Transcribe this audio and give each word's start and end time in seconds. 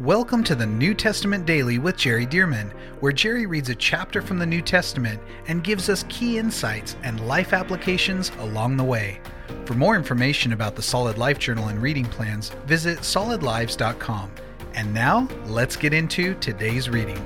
Welcome 0.00 0.42
to 0.44 0.54
the 0.54 0.64
New 0.64 0.94
Testament 0.94 1.44
Daily 1.44 1.78
with 1.78 1.98
Jerry 1.98 2.24
Dirmann, 2.24 2.72
where 3.00 3.12
Jerry 3.12 3.44
reads 3.44 3.68
a 3.68 3.74
chapter 3.74 4.22
from 4.22 4.38
the 4.38 4.46
New 4.46 4.62
Testament 4.62 5.20
and 5.48 5.62
gives 5.62 5.90
us 5.90 6.06
key 6.08 6.38
insights 6.38 6.96
and 7.02 7.28
life 7.28 7.52
applications 7.52 8.32
along 8.38 8.78
the 8.78 8.84
way. 8.84 9.20
For 9.66 9.74
more 9.74 9.94
information 9.94 10.54
about 10.54 10.76
the 10.76 10.82
Solid 10.82 11.18
Life 11.18 11.38
Journal 11.38 11.68
and 11.68 11.82
reading 11.82 12.06
plans, 12.06 12.48
visit 12.64 13.00
solidlives.com. 13.00 14.30
And 14.72 14.94
now, 14.94 15.28
let's 15.44 15.76
get 15.76 15.92
into 15.92 16.36
today's 16.36 16.88
reading. 16.88 17.20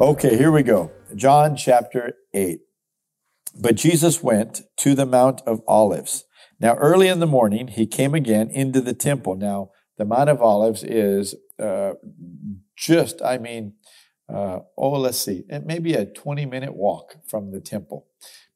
Okay, 0.00 0.38
here 0.38 0.50
we 0.50 0.62
go. 0.62 0.90
John 1.14 1.54
chapter 1.54 2.14
8. 2.32 2.60
But 3.60 3.74
Jesus 3.74 4.22
went 4.22 4.62
to 4.78 4.94
the 4.94 5.06
Mount 5.06 5.42
of 5.46 5.60
Olives. 5.68 6.24
Now, 6.58 6.76
early 6.76 7.08
in 7.08 7.20
the 7.20 7.26
morning, 7.26 7.68
he 7.68 7.86
came 7.86 8.14
again 8.14 8.48
into 8.48 8.80
the 8.80 8.94
temple. 8.94 9.36
Now, 9.36 9.70
the 10.00 10.06
Mount 10.06 10.30
of 10.30 10.40
Olives 10.40 10.82
is 10.82 11.34
uh, 11.58 11.92
just, 12.74 13.20
I 13.20 13.36
mean, 13.36 13.74
uh, 14.32 14.60
oh, 14.78 14.92
let's 14.92 15.18
see, 15.18 15.44
it 15.50 15.66
may 15.66 15.78
be 15.78 15.92
a 15.92 16.06
20 16.06 16.46
minute 16.46 16.74
walk 16.74 17.16
from 17.26 17.50
the 17.50 17.60
temple 17.60 18.06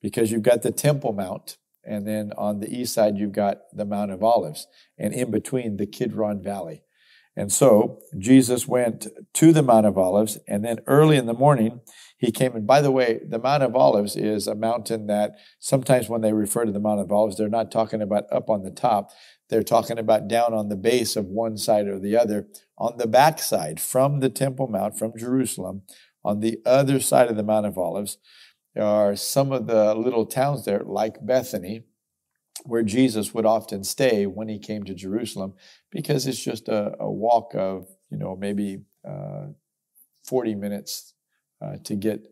because 0.01 0.33
you've 0.33 0.43
got 0.43 0.63
the 0.63 0.71
Temple 0.71 1.13
Mount, 1.13 1.59
and 1.85 2.09
then 2.09 2.33
on 2.39 2.61
the 2.61 2.75
east 2.75 2.95
side, 2.95 3.19
you've 3.19 3.33
got 3.33 3.59
the 3.75 3.85
Mount 3.85 4.11
of 4.11 4.23
Olives, 4.23 4.67
and 4.97 5.13
in 5.13 5.31
between, 5.31 5.77
the 5.77 5.87
Kidron 5.87 6.43
Valley. 6.43 6.83
And 7.37 7.53
so 7.53 8.01
Jesus 8.17 8.67
went 8.67 9.09
to 9.35 9.53
the 9.53 9.63
Mount 9.63 9.85
of 9.85 9.99
Olives, 9.99 10.39
and 10.49 10.65
then 10.65 10.79
early 10.87 11.17
in 11.17 11.27
the 11.27 11.35
morning, 11.35 11.81
he 12.17 12.31
came. 12.31 12.55
And 12.55 12.67
by 12.67 12.81
the 12.81 12.93
way, 12.93 13.21
the 13.27 13.39
Mount 13.39 13.63
of 13.63 13.75
Olives 13.75 14.17
is 14.17 14.47
a 14.47 14.55
mountain 14.55 15.09
that 15.09 15.33
sometimes 15.59 16.09
when 16.09 16.21
they 16.21 16.33
refer 16.33 16.65
to 16.65 16.73
the 16.73 16.81
Mount 16.81 17.01
of 17.01 17.11
Olives, 17.11 17.37
they're 17.37 17.49
not 17.49 17.73
talking 17.73 18.01
about 18.01 18.25
up 18.33 18.49
on 18.49 18.63
the 18.63 18.71
top. 18.71 19.11
They're 19.51 19.63
talking 19.63 19.99
about 19.99 20.29
down 20.29 20.55
on 20.55 20.69
the 20.69 20.77
base 20.77 21.17
of 21.17 21.27
one 21.27 21.57
side 21.57 21.87
or 21.87 21.99
the 21.99 22.17
other. 22.17 22.49
On 22.79 22.97
the 22.97 23.07
backside, 23.07 23.81
from 23.81 24.21
the 24.21 24.31
Temple 24.31 24.67
Mount, 24.67 24.99
from 24.99 25.13
Jerusalem, 25.17 25.83
on 26.25 26.41
the 26.41 26.59
other 26.65 27.01
side 27.01 27.29
of 27.29 27.37
the 27.37 27.43
Mount 27.43 27.67
of 27.67 27.79
Olives, 27.79 28.19
there 28.75 28.85
are 28.85 29.15
some 29.15 29.53
of 29.53 29.67
the 29.67 29.95
little 29.95 30.27
towns 30.27 30.65
there, 30.65 30.83
like 30.85 31.25
Bethany, 31.25 31.85
where 32.65 32.83
Jesus 32.83 33.35
would 33.35 33.47
often 33.47 33.85
stay 33.85 34.27
when 34.27 34.49
he 34.49 34.59
came 34.59 34.85
to 34.85 34.95
Jerusalem, 34.95 35.55
because 35.91 36.27
it's 36.27 36.43
just 36.43 36.69
a, 36.69 36.95
a 36.99 37.11
walk 37.11 37.53
of, 37.55 37.87
you 38.11 38.19
know, 38.19 38.35
maybe 38.35 38.81
uh, 39.07 39.49
40 40.25 40.55
minutes 40.55 41.15
uh, 41.63 41.77
to 41.85 41.95
get 41.95 42.27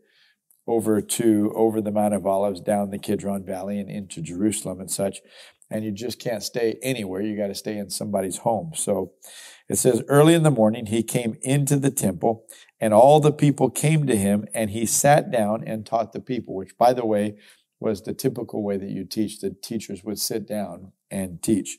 over 0.66 1.00
to 1.00 1.52
over 1.54 1.80
the 1.80 1.90
Mount 1.90 2.14
of 2.14 2.26
Olives, 2.26 2.60
down 2.60 2.90
the 2.90 2.98
Kidron 2.98 3.44
Valley, 3.44 3.78
and 3.78 3.90
into 3.90 4.20
Jerusalem 4.20 4.80
and 4.80 4.90
such. 4.90 5.20
And 5.72 5.84
you 5.84 5.92
just 5.92 6.18
can't 6.18 6.42
stay 6.42 6.78
anywhere. 6.82 7.22
You 7.22 7.36
got 7.36 7.48
to 7.48 7.54
stay 7.54 7.78
in 7.78 7.90
somebody's 7.90 8.38
home. 8.38 8.72
So 8.74 9.12
it 9.68 9.76
says, 9.76 10.02
early 10.08 10.34
in 10.34 10.42
the 10.42 10.50
morning, 10.50 10.86
he 10.86 11.02
came 11.02 11.38
into 11.42 11.78
the 11.78 11.90
temple, 11.90 12.44
and 12.80 12.92
all 12.92 13.20
the 13.20 13.32
people 13.32 13.70
came 13.70 14.06
to 14.06 14.16
him, 14.16 14.46
and 14.52 14.70
he 14.70 14.84
sat 14.86 15.30
down 15.30 15.64
and 15.66 15.86
taught 15.86 16.12
the 16.12 16.20
people, 16.20 16.54
which, 16.54 16.76
by 16.76 16.92
the 16.92 17.06
way, 17.06 17.36
was 17.80 18.02
the 18.02 18.14
typical 18.14 18.62
way 18.62 18.76
that 18.76 18.90
you 18.90 19.04
teach. 19.04 19.40
The 19.40 19.50
teachers 19.50 20.04
would 20.04 20.18
sit 20.18 20.46
down 20.46 20.92
and 21.10 21.42
teach. 21.42 21.78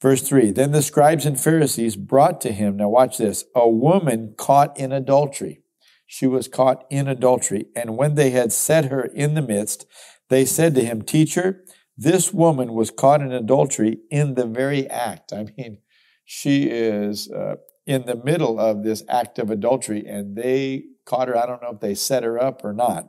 Verse 0.00 0.22
3 0.22 0.52
Then 0.52 0.70
the 0.70 0.82
scribes 0.82 1.26
and 1.26 1.40
Pharisees 1.40 1.96
brought 1.96 2.40
to 2.42 2.52
him, 2.52 2.76
now 2.76 2.88
watch 2.88 3.18
this, 3.18 3.44
a 3.54 3.68
woman 3.68 4.34
caught 4.36 4.78
in 4.78 4.92
adultery 4.92 5.62
she 6.10 6.26
was 6.26 6.48
caught 6.48 6.84
in 6.88 7.06
adultery. 7.06 7.66
And 7.76 7.96
when 7.96 8.14
they 8.14 8.30
had 8.30 8.50
set 8.50 8.86
her 8.86 9.04
in 9.04 9.34
the 9.34 9.42
midst, 9.42 9.86
they 10.30 10.46
said 10.46 10.74
to 10.74 10.84
him, 10.84 11.02
Teacher, 11.02 11.62
this 11.98 12.32
woman 12.32 12.72
was 12.74 12.92
caught 12.92 13.20
in 13.20 13.32
adultery 13.32 13.98
in 14.08 14.34
the 14.34 14.46
very 14.46 14.88
act. 14.88 15.32
I 15.32 15.46
mean, 15.58 15.78
she 16.24 16.64
is 16.64 17.28
uh, 17.28 17.56
in 17.86 18.06
the 18.06 18.14
middle 18.14 18.60
of 18.60 18.84
this 18.84 19.02
act 19.08 19.40
of 19.40 19.50
adultery, 19.50 20.06
and 20.06 20.36
they 20.36 20.84
caught 21.04 21.26
her. 21.26 21.36
I 21.36 21.44
don't 21.44 21.60
know 21.60 21.72
if 21.72 21.80
they 21.80 21.96
set 21.96 22.22
her 22.22 22.40
up 22.40 22.64
or 22.64 22.72
not, 22.72 23.08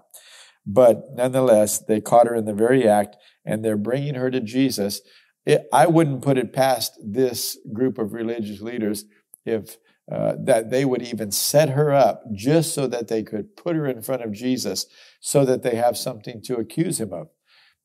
but 0.65 1.03
nonetheless, 1.13 1.77
they 1.77 2.01
caught 2.01 2.27
her 2.27 2.33
in 2.33 2.45
the 2.45 2.53
very 2.53 2.87
act, 2.87 3.15
and 3.45 3.63
they're 3.63 3.77
bringing 3.77 4.15
her 4.15 4.31
to 4.31 4.39
Jesus. 4.39 5.01
It, 5.45 5.67
I 5.71 5.85
wouldn't 5.85 6.23
put 6.23 6.39
it 6.39 6.51
past 6.51 6.99
this 7.03 7.59
group 7.71 7.99
of 7.99 8.13
religious 8.13 8.59
leaders 8.59 9.05
if 9.45 9.77
uh, 10.11 10.33
that 10.43 10.71
they 10.71 10.83
would 10.83 11.03
even 11.03 11.29
set 11.29 11.69
her 11.69 11.93
up 11.93 12.23
just 12.33 12.73
so 12.73 12.87
that 12.87 13.07
they 13.07 13.21
could 13.21 13.55
put 13.55 13.75
her 13.75 13.85
in 13.85 14.01
front 14.01 14.23
of 14.23 14.31
Jesus 14.31 14.87
so 15.19 15.45
that 15.45 15.61
they 15.61 15.75
have 15.75 15.95
something 15.95 16.41
to 16.41 16.55
accuse 16.55 16.99
him 16.99 17.13
of. 17.13 17.27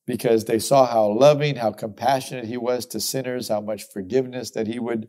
Because 0.07 0.45
they 0.45 0.59
saw 0.59 0.87
how 0.87 1.07
loving, 1.19 1.57
how 1.57 1.73
compassionate 1.73 2.45
he 2.45 2.57
was 2.57 2.85
to 2.87 3.01
sinners, 3.01 3.49
how 3.49 3.61
much 3.61 3.85
forgiveness 3.91 4.51
that 4.51 4.67
he 4.67 4.79
would 4.79 5.09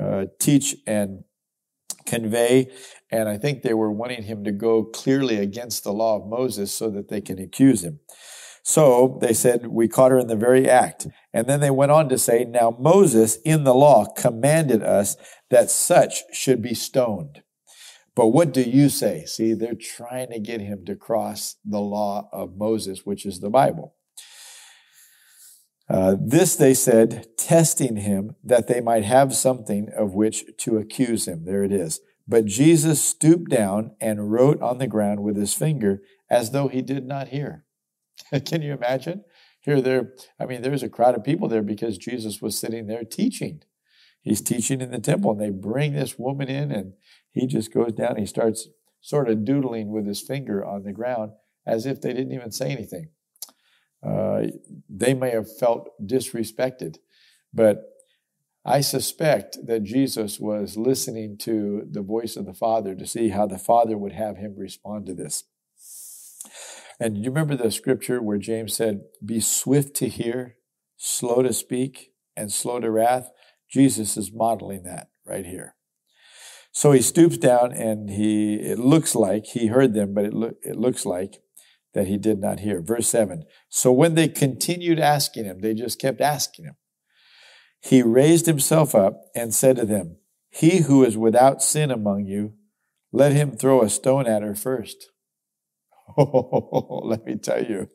uh, 0.00 0.26
teach 0.38 0.76
and 0.86 1.24
convey. 2.06 2.70
And 3.10 3.28
I 3.28 3.38
think 3.38 3.62
they 3.62 3.74
were 3.74 3.90
wanting 3.90 4.22
him 4.22 4.44
to 4.44 4.52
go 4.52 4.84
clearly 4.84 5.36
against 5.36 5.84
the 5.84 5.92
law 5.92 6.16
of 6.16 6.28
Moses 6.28 6.72
so 6.72 6.90
that 6.90 7.08
they 7.08 7.20
can 7.20 7.38
accuse 7.38 7.82
him. 7.82 8.00
So 8.62 9.18
they 9.20 9.32
said, 9.32 9.68
We 9.68 9.88
caught 9.88 10.12
her 10.12 10.18
in 10.18 10.26
the 10.26 10.36
very 10.36 10.68
act. 10.68 11.06
And 11.32 11.46
then 11.46 11.60
they 11.60 11.70
went 11.70 11.92
on 11.92 12.08
to 12.08 12.18
say, 12.18 12.44
Now 12.44 12.76
Moses 12.78 13.36
in 13.44 13.64
the 13.64 13.74
law 13.74 14.06
commanded 14.16 14.82
us 14.82 15.16
that 15.50 15.70
such 15.70 16.22
should 16.32 16.62
be 16.62 16.74
stoned. 16.74 17.42
But 18.14 18.28
what 18.28 18.52
do 18.52 18.62
you 18.62 18.88
say? 18.88 19.24
See, 19.24 19.54
they're 19.54 19.74
trying 19.74 20.30
to 20.30 20.40
get 20.40 20.60
him 20.60 20.84
to 20.86 20.96
cross 20.96 21.56
the 21.64 21.80
law 21.80 22.28
of 22.32 22.56
Moses, 22.56 23.06
which 23.06 23.24
is 23.24 23.40
the 23.40 23.50
Bible. 23.50 23.94
Uh, 25.90 26.14
this 26.20 26.54
they 26.54 26.72
said, 26.72 27.26
testing 27.36 27.96
him 27.96 28.36
that 28.44 28.68
they 28.68 28.80
might 28.80 29.04
have 29.04 29.34
something 29.34 29.88
of 29.96 30.14
which 30.14 30.44
to 30.56 30.76
accuse 30.76 31.26
him. 31.26 31.44
There 31.44 31.64
it 31.64 31.72
is. 31.72 32.00
But 32.28 32.44
Jesus 32.44 33.04
stooped 33.04 33.50
down 33.50 33.96
and 34.00 34.30
wrote 34.30 34.62
on 34.62 34.78
the 34.78 34.86
ground 34.86 35.24
with 35.24 35.36
his 35.36 35.52
finger 35.52 36.00
as 36.30 36.52
though 36.52 36.68
he 36.68 36.80
did 36.80 37.04
not 37.04 37.28
hear. 37.28 37.64
Can 38.46 38.62
you 38.62 38.72
imagine? 38.72 39.24
Here, 39.62 39.80
there, 39.80 40.12
I 40.38 40.46
mean, 40.46 40.62
there's 40.62 40.84
a 40.84 40.88
crowd 40.88 41.16
of 41.16 41.24
people 41.24 41.48
there 41.48 41.62
because 41.62 41.98
Jesus 41.98 42.40
was 42.40 42.56
sitting 42.56 42.86
there 42.86 43.02
teaching. 43.02 43.62
He's 44.22 44.40
teaching 44.40 44.80
in 44.80 44.92
the 44.92 45.00
temple, 45.00 45.32
and 45.32 45.40
they 45.40 45.50
bring 45.50 45.94
this 45.94 46.18
woman 46.18 46.48
in, 46.48 46.70
and 46.70 46.92
he 47.32 47.46
just 47.46 47.72
goes 47.72 47.92
down. 47.92 48.16
He 48.16 48.26
starts 48.26 48.68
sort 49.00 49.28
of 49.28 49.44
doodling 49.44 49.90
with 49.90 50.06
his 50.06 50.20
finger 50.20 50.64
on 50.64 50.84
the 50.84 50.92
ground 50.92 51.32
as 51.66 51.84
if 51.84 52.00
they 52.00 52.12
didn't 52.12 52.32
even 52.32 52.52
say 52.52 52.70
anything. 52.70 53.08
Uh, 54.02 54.46
they 54.88 55.14
may 55.14 55.30
have 55.30 55.46
felt 55.58 55.90
disrespected, 56.04 56.96
but 57.52 57.84
I 58.64 58.80
suspect 58.82 59.58
that 59.66 59.84
Jesus 59.84 60.38
was 60.38 60.76
listening 60.76 61.38
to 61.38 61.86
the 61.90 62.02
voice 62.02 62.36
of 62.36 62.46
the 62.46 62.54
Father 62.54 62.94
to 62.94 63.06
see 63.06 63.30
how 63.30 63.46
the 63.46 63.58
Father 63.58 63.96
would 63.96 64.12
have 64.12 64.36
him 64.36 64.54
respond 64.56 65.06
to 65.06 65.14
this. 65.14 65.44
And 66.98 67.16
you 67.16 67.30
remember 67.30 67.56
the 67.56 67.70
scripture 67.70 68.20
where 68.20 68.36
James 68.36 68.76
said, 68.76 69.04
Be 69.24 69.40
swift 69.40 69.96
to 69.96 70.08
hear, 70.08 70.56
slow 70.98 71.42
to 71.42 71.54
speak, 71.54 72.12
and 72.36 72.52
slow 72.52 72.80
to 72.80 72.90
wrath? 72.90 73.30
Jesus 73.70 74.18
is 74.18 74.30
modeling 74.32 74.82
that 74.82 75.08
right 75.26 75.46
here. 75.46 75.76
So 76.72 76.92
he 76.92 77.00
stoops 77.00 77.38
down 77.38 77.72
and 77.72 78.10
he, 78.10 78.56
it 78.56 78.78
looks 78.78 79.14
like 79.14 79.46
he 79.46 79.68
heard 79.68 79.94
them, 79.94 80.12
but 80.12 80.26
it, 80.26 80.34
lo- 80.34 80.54
it 80.62 80.76
looks 80.76 81.06
like 81.06 81.42
that 81.94 82.06
he 82.06 82.16
did 82.16 82.38
not 82.38 82.60
hear. 82.60 82.80
Verse 82.80 83.08
7. 83.08 83.44
So 83.68 83.92
when 83.92 84.14
they 84.14 84.28
continued 84.28 84.98
asking 84.98 85.44
him, 85.44 85.60
they 85.60 85.74
just 85.74 86.00
kept 86.00 86.20
asking 86.20 86.66
him, 86.66 86.76
he 87.82 88.02
raised 88.02 88.46
himself 88.46 88.94
up 88.94 89.22
and 89.34 89.54
said 89.54 89.76
to 89.76 89.86
them, 89.86 90.16
He 90.50 90.78
who 90.78 91.04
is 91.04 91.16
without 91.16 91.62
sin 91.62 91.90
among 91.90 92.26
you, 92.26 92.54
let 93.12 93.32
him 93.32 93.52
throw 93.56 93.82
a 93.82 93.88
stone 93.88 94.26
at 94.26 94.42
her 94.42 94.54
first. 94.54 95.10
Oh, 96.18 97.02
let 97.04 97.24
me 97.24 97.36
tell 97.36 97.64
you. 97.64 97.88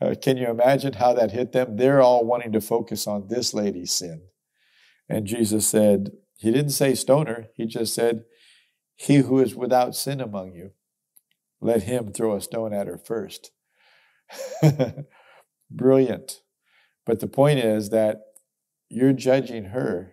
Uh, 0.00 0.14
can 0.14 0.36
you 0.36 0.48
imagine 0.48 0.92
how 0.92 1.14
that 1.14 1.32
hit 1.32 1.50
them? 1.50 1.76
They're 1.76 2.00
all 2.00 2.24
wanting 2.24 2.52
to 2.52 2.60
focus 2.60 3.08
on 3.08 3.26
this 3.26 3.52
lady's 3.52 3.90
sin. 3.90 4.22
And 5.08 5.26
Jesus 5.26 5.66
said, 5.66 6.10
He 6.38 6.52
didn't 6.52 6.70
say 6.70 6.94
stoner, 6.94 7.48
He 7.56 7.66
just 7.66 7.92
said, 7.92 8.24
He 8.94 9.16
who 9.16 9.40
is 9.40 9.56
without 9.56 9.96
sin 9.96 10.20
among 10.20 10.52
you, 10.52 10.70
let 11.60 11.84
him 11.84 12.12
throw 12.12 12.36
a 12.36 12.40
stone 12.40 12.72
at 12.72 12.86
her 12.86 12.98
first. 12.98 13.50
Brilliant. 15.70 16.40
But 17.06 17.20
the 17.20 17.26
point 17.26 17.58
is 17.58 17.90
that 17.90 18.20
you're 18.88 19.12
judging 19.12 19.66
her, 19.66 20.12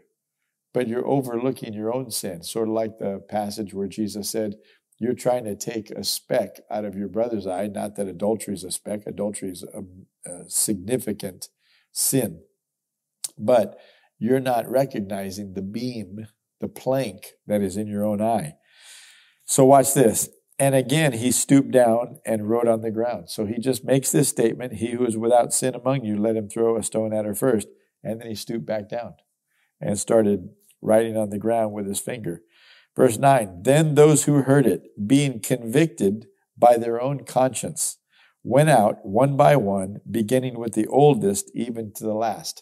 but 0.74 0.88
you're 0.88 1.08
overlooking 1.08 1.74
your 1.74 1.94
own 1.94 2.12
sin. 2.12 2.44
Sort 2.44 2.68
of 2.68 2.74
like 2.74 3.00
the 3.00 3.24
passage 3.30 3.74
where 3.74 3.88
Jesus 3.88 4.30
said, 4.30 4.56
you're 5.02 5.14
trying 5.16 5.46
to 5.46 5.56
take 5.56 5.90
a 5.90 6.04
speck 6.04 6.58
out 6.70 6.86
of 6.86 6.96
your 6.96 7.08
brother's 7.08 7.48
eye. 7.48 7.66
Not 7.66 7.96
that 7.96 8.08
adultery 8.08 8.54
is 8.54 8.64
a 8.64 8.70
speck, 8.70 9.08
adultery 9.08 9.50
is 9.50 9.64
a, 9.64 9.82
a 10.30 10.48
significant 10.48 11.50
sin. 11.92 12.42
But 13.36 13.80
you're 14.20 14.40
not 14.40 14.70
recognizing 14.70 15.54
the 15.54 15.64
beam, 15.64 16.28
the 16.60 16.68
plank 16.68 17.32
that 17.48 17.64
is 17.64 17.78
in 17.78 17.88
your 17.88 18.06
own 18.06 18.22
eye. 18.22 18.58
So 19.46 19.66
watch 19.66 19.96
this. 19.96 20.30
And 20.62 20.76
again, 20.76 21.14
he 21.14 21.32
stooped 21.32 21.72
down 21.72 22.20
and 22.24 22.48
wrote 22.48 22.68
on 22.68 22.82
the 22.82 22.92
ground. 22.92 23.32
So 23.32 23.48
he 23.48 23.58
just 23.58 23.84
makes 23.84 24.12
this 24.12 24.30
statement 24.30 24.74
He 24.74 24.92
who 24.92 25.04
is 25.04 25.18
without 25.18 25.54
sin 25.54 25.74
among 25.74 26.06
you, 26.06 26.16
let 26.16 26.36
him 26.36 26.48
throw 26.48 26.78
a 26.78 26.84
stone 26.84 27.16
at 27.16 27.26
her 27.26 27.34
first. 27.34 27.68
And 28.04 28.22
then 28.22 28.28
he 28.28 28.36
stooped 28.36 28.68
back 28.68 28.88
down 28.88 29.16
and 29.82 29.98
started 29.98 30.50
writing 30.80 31.18
on 31.18 31.32
the 31.32 31.40
ground 31.40 31.74
with 31.74 31.88
his 31.88 32.00
finger. 32.00 32.44
Verse 32.96 33.18
9 33.18 33.64
Then 33.64 33.96
those 33.96 34.26
who 34.26 34.44
heard 34.44 34.68
it, 34.68 34.84
being 35.08 35.40
convicted 35.40 36.28
by 36.56 36.78
their 36.78 37.02
own 37.02 37.24
conscience, 37.24 37.98
went 38.44 38.70
out 38.70 39.04
one 39.04 39.36
by 39.36 39.56
one, 39.56 40.02
beginning 40.10 40.60
with 40.60 40.74
the 40.74 40.86
oldest, 40.86 41.50
even 41.56 41.92
to 41.96 42.04
the 42.04 42.14
last. 42.14 42.62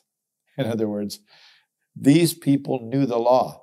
In 0.58 0.68
other 0.68 0.88
words, 0.88 1.20
these 1.94 2.34
people 2.34 2.80
knew 2.82 3.06
the 3.06 3.20
law. 3.20 3.62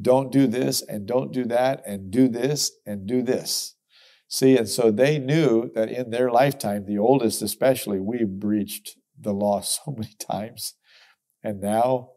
Don't 0.00 0.30
do 0.30 0.46
this 0.46 0.82
and 0.82 1.06
don't 1.06 1.32
do 1.32 1.44
that 1.46 1.82
and 1.86 2.10
do 2.10 2.28
this 2.28 2.72
and 2.86 3.06
do 3.06 3.22
this. 3.22 3.74
See, 4.28 4.56
and 4.56 4.68
so 4.68 4.90
they 4.90 5.18
knew 5.18 5.70
that 5.74 5.90
in 5.90 6.10
their 6.10 6.30
lifetime, 6.30 6.84
the 6.86 6.98
oldest 6.98 7.40
especially, 7.40 7.98
we 7.98 8.24
breached 8.24 8.96
the 9.18 9.32
law 9.32 9.60
so 9.62 9.94
many 9.96 10.14
times. 10.18 10.74
And 11.42 11.60
now 11.60 12.10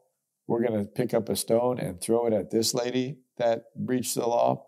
we're 0.47 0.65
going 0.65 0.79
to 0.79 0.85
pick 0.85 1.13
up 1.13 1.29
a 1.29 1.35
stone 1.35 1.79
and 1.79 2.01
throw 2.01 2.27
it 2.27 2.33
at 2.33 2.51
this 2.51 2.73
lady 2.73 3.19
that 3.37 3.63
breached 3.75 4.15
the 4.15 4.27
law. 4.27 4.65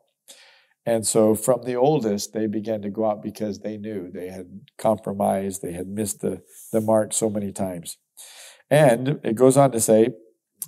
And 0.85 1.05
so 1.05 1.33
from 1.33 1.63
the 1.63 1.75
oldest, 1.75 2.33
they 2.33 2.47
began 2.47 2.81
to 2.81 2.89
go 2.89 3.05
out 3.09 3.23
because 3.23 3.59
they 3.59 3.77
knew 3.77 4.11
they 4.11 4.27
had 4.27 4.61
compromised, 4.77 5.61
they 5.61 5.71
had 5.71 5.87
missed 5.87 6.21
the, 6.21 6.41
the 6.71 6.81
mark 6.81 7.13
so 7.13 7.29
many 7.29 7.51
times. 7.51 7.97
And 8.69 9.19
it 9.23 9.35
goes 9.35 9.55
on 9.55 9.71
to 9.71 9.79
say, 9.79 10.09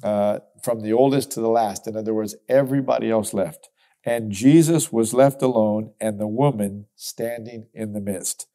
uh, 0.03 0.39
from 0.65 0.81
the 0.81 0.91
oldest 0.91 1.31
to 1.31 1.39
the 1.39 1.47
last, 1.47 1.87
in 1.87 1.95
other 1.95 2.13
words, 2.13 2.35
everybody 2.49 3.09
else 3.09 3.33
left. 3.33 3.69
And 4.03 4.31
Jesus 4.31 4.91
was 4.91 5.13
left 5.13 5.41
alone, 5.41 5.93
and 6.01 6.19
the 6.19 6.27
woman 6.27 6.87
standing 6.95 7.67
in 7.73 7.93
the 7.93 8.01
midst. 8.01 8.47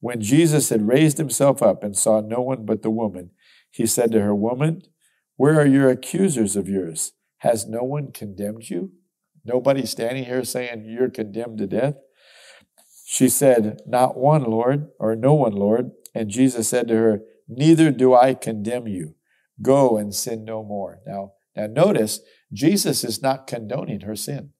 When 0.00 0.20
Jesus 0.20 0.70
had 0.70 0.88
raised 0.88 1.18
himself 1.18 1.62
up 1.62 1.84
and 1.84 1.96
saw 1.96 2.20
no 2.20 2.40
one 2.40 2.64
but 2.64 2.82
the 2.82 2.90
woman, 2.90 3.30
he 3.70 3.86
said 3.86 4.12
to 4.12 4.20
her, 4.20 4.34
Woman, 4.34 4.82
where 5.36 5.60
are 5.60 5.66
your 5.66 5.90
accusers 5.90 6.56
of 6.56 6.68
yours? 6.68 7.12
Has 7.38 7.66
no 7.66 7.82
one 7.82 8.12
condemned 8.12 8.70
you? 8.70 8.92
Nobody 9.44 9.86
standing 9.86 10.24
here 10.24 10.44
saying 10.44 10.84
you're 10.86 11.10
condemned 11.10 11.58
to 11.58 11.66
death? 11.66 11.94
She 13.06 13.28
said, 13.28 13.80
Not 13.86 14.16
one, 14.16 14.44
Lord, 14.44 14.88
or 14.98 15.14
no 15.16 15.34
one, 15.34 15.52
Lord. 15.52 15.92
And 16.14 16.28
Jesus 16.30 16.68
said 16.68 16.88
to 16.88 16.94
her, 16.94 17.20
Neither 17.48 17.90
do 17.90 18.14
I 18.14 18.34
condemn 18.34 18.86
you. 18.86 19.14
Go 19.62 19.96
and 19.96 20.14
sin 20.14 20.44
no 20.44 20.62
more. 20.62 21.00
Now, 21.06 21.32
now 21.58 21.66
notice, 21.66 22.20
Jesus 22.52 23.04
is 23.04 23.20
not 23.20 23.46
condoning 23.46 24.00
her 24.00 24.16
sin. 24.16 24.50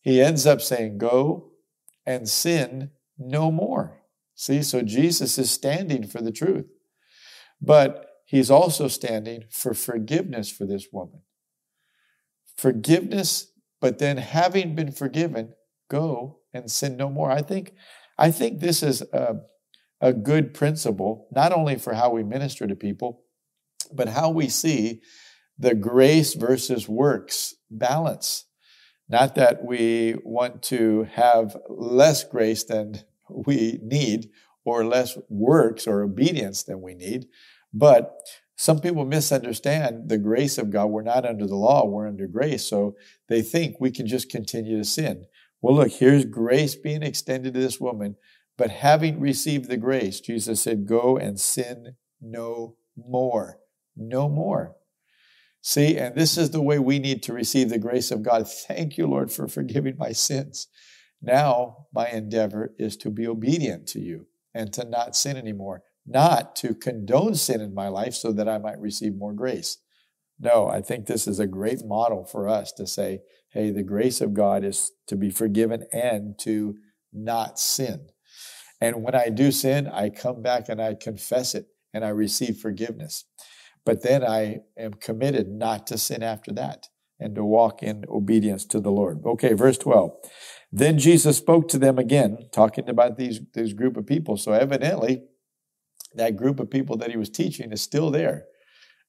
He 0.00 0.20
ends 0.20 0.46
up 0.46 0.60
saying, 0.60 0.98
Go 0.98 1.52
and 2.04 2.28
sin 2.28 2.90
no 3.18 3.50
more. 3.50 4.02
See, 4.34 4.62
so 4.62 4.82
Jesus 4.82 5.38
is 5.38 5.50
standing 5.50 6.06
for 6.06 6.20
the 6.20 6.30
truth. 6.30 6.66
But 7.60 8.06
he's 8.26 8.50
also 8.50 8.86
standing 8.86 9.44
for 9.50 9.72
forgiveness 9.72 10.50
for 10.50 10.66
this 10.66 10.88
woman. 10.92 11.22
Forgiveness, 12.56 13.50
but 13.80 13.98
then 13.98 14.18
having 14.18 14.74
been 14.74 14.92
forgiven, 14.92 15.54
go 15.90 16.40
and 16.52 16.70
sin 16.70 16.96
no 16.96 17.08
more. 17.08 17.30
I 17.30 17.40
think, 17.40 17.72
I 18.18 18.30
think 18.30 18.60
this 18.60 18.82
is 18.82 19.02
a, 19.12 19.36
a 20.00 20.12
good 20.12 20.52
principle, 20.52 21.28
not 21.32 21.52
only 21.52 21.76
for 21.76 21.94
how 21.94 22.10
we 22.10 22.22
minister 22.22 22.66
to 22.66 22.76
people, 22.76 23.22
but 23.92 24.08
how 24.08 24.30
we 24.30 24.48
see 24.48 25.00
the 25.58 25.74
grace 25.74 26.34
versus 26.34 26.88
works 26.88 27.54
balance. 27.70 28.44
Not 29.08 29.34
that 29.36 29.64
we 29.64 30.16
want 30.24 30.62
to 30.64 31.04
have 31.12 31.56
less 31.68 32.24
grace 32.24 32.64
than 32.64 33.04
we 33.28 33.78
need 33.82 34.30
or 34.64 34.84
less 34.84 35.16
works 35.28 35.86
or 35.86 36.02
obedience 36.02 36.64
than 36.64 36.82
we 36.82 36.94
need. 36.94 37.26
But 37.72 38.18
some 38.56 38.80
people 38.80 39.04
misunderstand 39.04 40.08
the 40.08 40.18
grace 40.18 40.58
of 40.58 40.70
God. 40.70 40.86
We're 40.86 41.02
not 41.02 41.26
under 41.26 41.46
the 41.46 41.56
law, 41.56 41.86
we're 41.86 42.08
under 42.08 42.26
grace. 42.26 42.64
So 42.64 42.96
they 43.28 43.42
think 43.42 43.76
we 43.78 43.90
can 43.90 44.06
just 44.06 44.30
continue 44.30 44.78
to 44.78 44.84
sin. 44.84 45.26
Well, 45.60 45.76
look, 45.76 45.92
here's 45.92 46.24
grace 46.24 46.74
being 46.74 47.02
extended 47.02 47.54
to 47.54 47.60
this 47.60 47.80
woman. 47.80 48.16
But 48.58 48.70
having 48.70 49.20
received 49.20 49.68
the 49.68 49.76
grace, 49.76 50.20
Jesus 50.20 50.62
said, 50.62 50.86
Go 50.86 51.16
and 51.16 51.38
sin 51.38 51.96
no 52.20 52.76
more. 52.96 53.58
No 53.94 54.28
more. 54.28 54.76
See, 55.68 55.98
and 55.98 56.14
this 56.14 56.38
is 56.38 56.50
the 56.50 56.62
way 56.62 56.78
we 56.78 57.00
need 57.00 57.24
to 57.24 57.32
receive 57.32 57.70
the 57.70 57.78
grace 57.80 58.12
of 58.12 58.22
God. 58.22 58.48
Thank 58.48 58.96
you, 58.96 59.08
Lord, 59.08 59.32
for 59.32 59.48
forgiving 59.48 59.96
my 59.98 60.12
sins. 60.12 60.68
Now, 61.20 61.88
my 61.92 62.06
endeavor 62.06 62.72
is 62.78 62.96
to 62.98 63.10
be 63.10 63.26
obedient 63.26 63.88
to 63.88 64.00
you 64.00 64.28
and 64.54 64.72
to 64.74 64.84
not 64.84 65.16
sin 65.16 65.36
anymore, 65.36 65.82
not 66.06 66.54
to 66.56 66.72
condone 66.72 67.34
sin 67.34 67.60
in 67.60 67.74
my 67.74 67.88
life 67.88 68.14
so 68.14 68.30
that 68.30 68.48
I 68.48 68.58
might 68.58 68.78
receive 68.78 69.16
more 69.16 69.32
grace. 69.32 69.78
No, 70.38 70.68
I 70.68 70.82
think 70.82 71.06
this 71.06 71.26
is 71.26 71.40
a 71.40 71.48
great 71.48 71.84
model 71.84 72.24
for 72.24 72.48
us 72.48 72.70
to 72.74 72.86
say, 72.86 73.22
hey, 73.50 73.72
the 73.72 73.82
grace 73.82 74.20
of 74.20 74.34
God 74.34 74.62
is 74.62 74.92
to 75.08 75.16
be 75.16 75.30
forgiven 75.30 75.84
and 75.92 76.38
to 76.42 76.76
not 77.12 77.58
sin. 77.58 78.06
And 78.80 79.02
when 79.02 79.16
I 79.16 79.30
do 79.30 79.50
sin, 79.50 79.88
I 79.88 80.10
come 80.10 80.42
back 80.42 80.68
and 80.68 80.80
I 80.80 80.94
confess 80.94 81.56
it 81.56 81.66
and 81.92 82.04
I 82.04 82.10
receive 82.10 82.58
forgiveness. 82.58 83.24
But 83.86 84.02
then 84.02 84.24
I 84.24 84.58
am 84.76 84.94
committed 84.94 85.48
not 85.48 85.86
to 85.86 85.96
sin 85.96 86.22
after 86.22 86.52
that 86.54 86.88
and 87.18 87.34
to 87.36 87.44
walk 87.44 87.82
in 87.82 88.04
obedience 88.10 88.66
to 88.66 88.80
the 88.80 88.90
Lord. 88.90 89.22
Okay, 89.24 89.54
verse 89.54 89.78
12. 89.78 90.10
Then 90.72 90.98
Jesus 90.98 91.38
spoke 91.38 91.68
to 91.68 91.78
them 91.78 91.96
again, 91.96 92.48
talking 92.52 92.88
about 92.88 93.16
these, 93.16 93.40
this 93.54 93.72
group 93.72 93.96
of 93.96 94.04
people. 94.04 94.36
So 94.36 94.52
evidently, 94.52 95.22
that 96.16 96.36
group 96.36 96.58
of 96.58 96.68
people 96.68 96.96
that 96.98 97.10
he 97.10 97.16
was 97.16 97.30
teaching 97.30 97.72
is 97.72 97.80
still 97.80 98.10
there. 98.10 98.44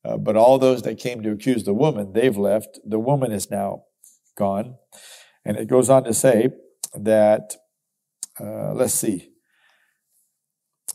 Uh, 0.06 0.16
but 0.16 0.38
all 0.38 0.60
those 0.60 0.84
that 0.84 1.00
came 1.00 1.24
to 1.24 1.32
accuse 1.32 1.64
the 1.64 1.74
woman, 1.74 2.14
they've 2.14 2.38
left. 2.38 2.80
The 2.86 3.00
woman 3.00 3.32
is 3.32 3.50
now 3.50 3.84
gone. 4.38 4.76
And 5.44 5.58
it 5.58 5.68
goes 5.68 5.90
on 5.90 6.04
to 6.04 6.14
say 6.14 6.52
that, 6.94 7.56
uh, 8.40 8.74
let's 8.74 8.94
see, 8.94 9.32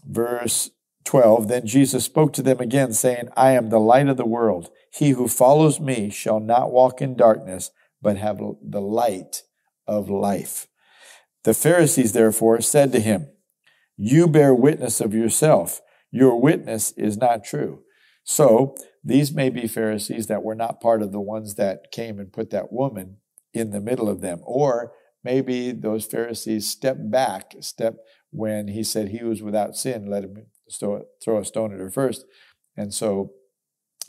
verse 0.07 0.71
12 1.05 1.49
Then 1.49 1.67
Jesus 1.67 2.05
spoke 2.05 2.33
to 2.35 2.43
them 2.43 2.61
again, 2.61 2.93
saying, 2.93 3.29
I 3.37 3.53
am 3.53 3.69
the 3.69 3.81
light 3.81 4.09
of 4.09 4.17
the 4.17 4.27
world. 4.27 4.71
He 4.93 5.11
who 5.11 5.29
follows 5.29 5.81
me 5.81 6.11
shall 6.11 6.41
not 6.41 6.73
walk 6.73 7.01
in 7.01 7.17
darkness, 7.17 7.71
but 8.01 8.17
have 8.17 8.39
the 8.39 8.81
light 8.81 9.43
of 9.87 10.09
life. 10.09 10.69
The 11.45 11.55
Pharisees 11.55 12.13
therefore 12.13 12.61
said 12.61 12.93
to 12.93 13.01
him, 13.01 13.29
You 13.97 14.29
bear 14.29 14.55
witness 14.55 15.01
of 15.01 15.15
yourself. 15.15 15.81
Your 16.11 16.41
witness 16.41 16.93
is 16.93 17.17
not 17.17 17.45
true. 17.45 17.83
So 18.25 18.77
these 19.03 19.33
may 19.33 19.51
be 19.51 19.67
Pharisees 19.67 20.27
that 20.29 20.45
were 20.45 20.55
not 20.55 20.81
part 20.81 21.03
of 21.03 21.11
the 21.11 21.21
ones 21.21 21.57
that 21.57 21.91
came 21.91 22.19
and 22.19 22.33
put 22.33 22.51
that 22.51 22.73
woman 22.73 23.17
in 23.53 23.71
the 23.71 23.81
middle 23.81 24.09
of 24.09 24.21
them. 24.21 24.41
Or 24.45 24.93
maybe 25.25 25.73
those 25.73 26.07
Pharisees 26.07 26.71
stepped 26.71 27.11
back, 27.11 27.55
step 27.61 27.97
when 28.31 28.69
he 28.69 28.85
said 28.85 29.09
he 29.09 29.25
was 29.25 29.43
without 29.43 29.77
sin, 29.77 30.07
let 30.09 30.25
him 30.25 30.47
throw 30.79 31.39
a 31.39 31.45
stone 31.45 31.73
at 31.73 31.81
her 31.81 31.91
first. 31.91 32.25
And 32.77 32.93
so 32.93 33.33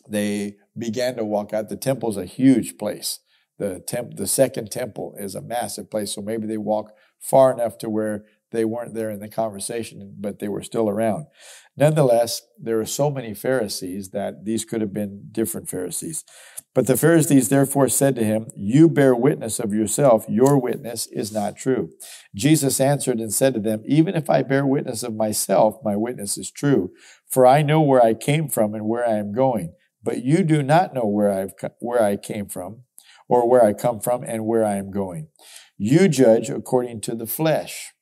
they 0.08 0.56
began 0.78 1.16
to 1.16 1.24
walk 1.24 1.54
out. 1.54 1.70
The 1.70 1.78
temple 1.78 2.10
is 2.10 2.18
a 2.18 2.26
huge 2.26 2.78
place. 2.78 3.20
The 3.60 3.80
temp, 3.80 4.16
the 4.16 4.28
second 4.28 4.72
temple 4.72 5.16
is 5.18 5.36
a 5.36 5.42
massive 5.42 5.90
place. 5.90 6.14
So 6.14 6.22
maybe 6.22 6.48
they 6.48 6.58
walk 6.58 6.94
far 7.20 7.54
enough 7.54 7.78
to 7.80 7.90
where 7.90 8.26
they 8.54 8.64
weren't 8.64 8.94
there 8.94 9.10
in 9.10 9.20
the 9.20 9.28
conversation, 9.28 10.16
but 10.18 10.40
they 10.40 10.48
were 10.48 10.64
still 10.64 10.88
around. 10.88 11.26
Nonetheless, 11.76 12.42
there 12.58 12.80
are 12.80 12.86
so 12.86 13.12
many 13.12 13.34
Pharisees 13.34 14.12
that 14.12 14.46
these 14.46 14.64
could 14.64 14.80
have 14.80 14.94
been 14.94 15.28
different 15.32 15.70
Pharisees. 15.70 16.24
But 16.74 16.88
the 16.88 16.98
Pharisees 16.98 17.50
therefore 17.50 17.90
said 17.90 18.16
to 18.16 18.24
him, 18.24 18.48
You 18.56 18.88
bear 18.88 19.14
witness 19.14 19.60
of 19.60 19.74
yourself, 19.74 20.26
your 20.30 20.58
witness 20.58 21.08
is 21.08 21.32
not 21.32 21.58
true. 21.58 21.90
Jesus 22.34 22.80
answered 22.80 23.20
and 23.20 23.34
said 23.34 23.54
to 23.56 23.60
them, 23.60 23.84
Even 23.86 24.16
if 24.16 24.30
I 24.30 24.42
bear 24.44 24.66
witness 24.66 25.04
of 25.04 25.16
myself, 25.16 25.78
my 25.84 25.96
witness 25.96 26.38
is 26.38 26.52
true, 26.52 26.92
for 27.30 27.46
I 27.46 27.62
know 27.62 27.82
where 27.82 28.04
I 28.04 28.14
came 28.14 28.48
from 28.48 28.74
and 28.74 28.86
where 28.88 29.08
I 29.08 29.18
am 29.18 29.34
going. 29.34 29.74
But 30.02 30.24
you 30.24 30.44
do 30.44 30.64
not 30.64 30.94
know 30.94 31.06
where 31.06 31.32
I've 31.32 31.54
where 31.80 32.02
I 32.02 32.18
came 32.18 32.48
from, 32.48 32.84
or 33.28 33.50
where 33.50 33.64
I 33.64 33.74
come 33.74 34.00
from 34.00 34.24
and 34.24 34.46
where 34.46 34.66
I 34.66 34.76
am 34.76 34.92
going. 34.92 35.30
You 35.78 36.08
judge 36.08 36.50
according 36.50 37.02
to 37.02 37.16
the 37.16 37.28
flesh. 37.28 37.93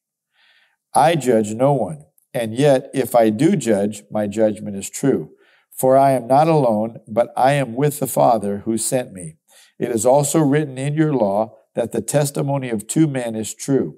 I 0.94 1.16
judge 1.16 1.54
no 1.54 1.74
one. 1.74 2.06
And 2.34 2.54
yet, 2.54 2.90
if 2.94 3.16
I 3.16 3.30
do 3.30 3.56
judge, 3.56 4.04
my 4.10 4.28
judgment 4.28 4.76
is 4.76 4.90
true. 4.90 5.32
For 5.72 5.98
I 5.98 6.12
am 6.12 6.28
not 6.28 6.48
alone, 6.48 7.00
but 7.08 7.30
I 7.36 7.54
am 7.54 7.76
with 7.76 8.00
the 8.00 8.08
Father 8.08 8.60
who 8.60 8.78
sent 8.78 9.14
me. 9.14 9.38
It 9.80 9.90
is 9.90 10.06
also 10.06 10.40
written 10.40 10.78
in 10.78 10.94
your 10.94 11.14
law 11.14 11.58
that 11.76 11.92
the 11.92 12.02
testimony 12.02 12.70
of 12.70 12.88
two 12.88 13.08
men 13.08 13.36
is 13.36 13.54
true. 13.54 13.96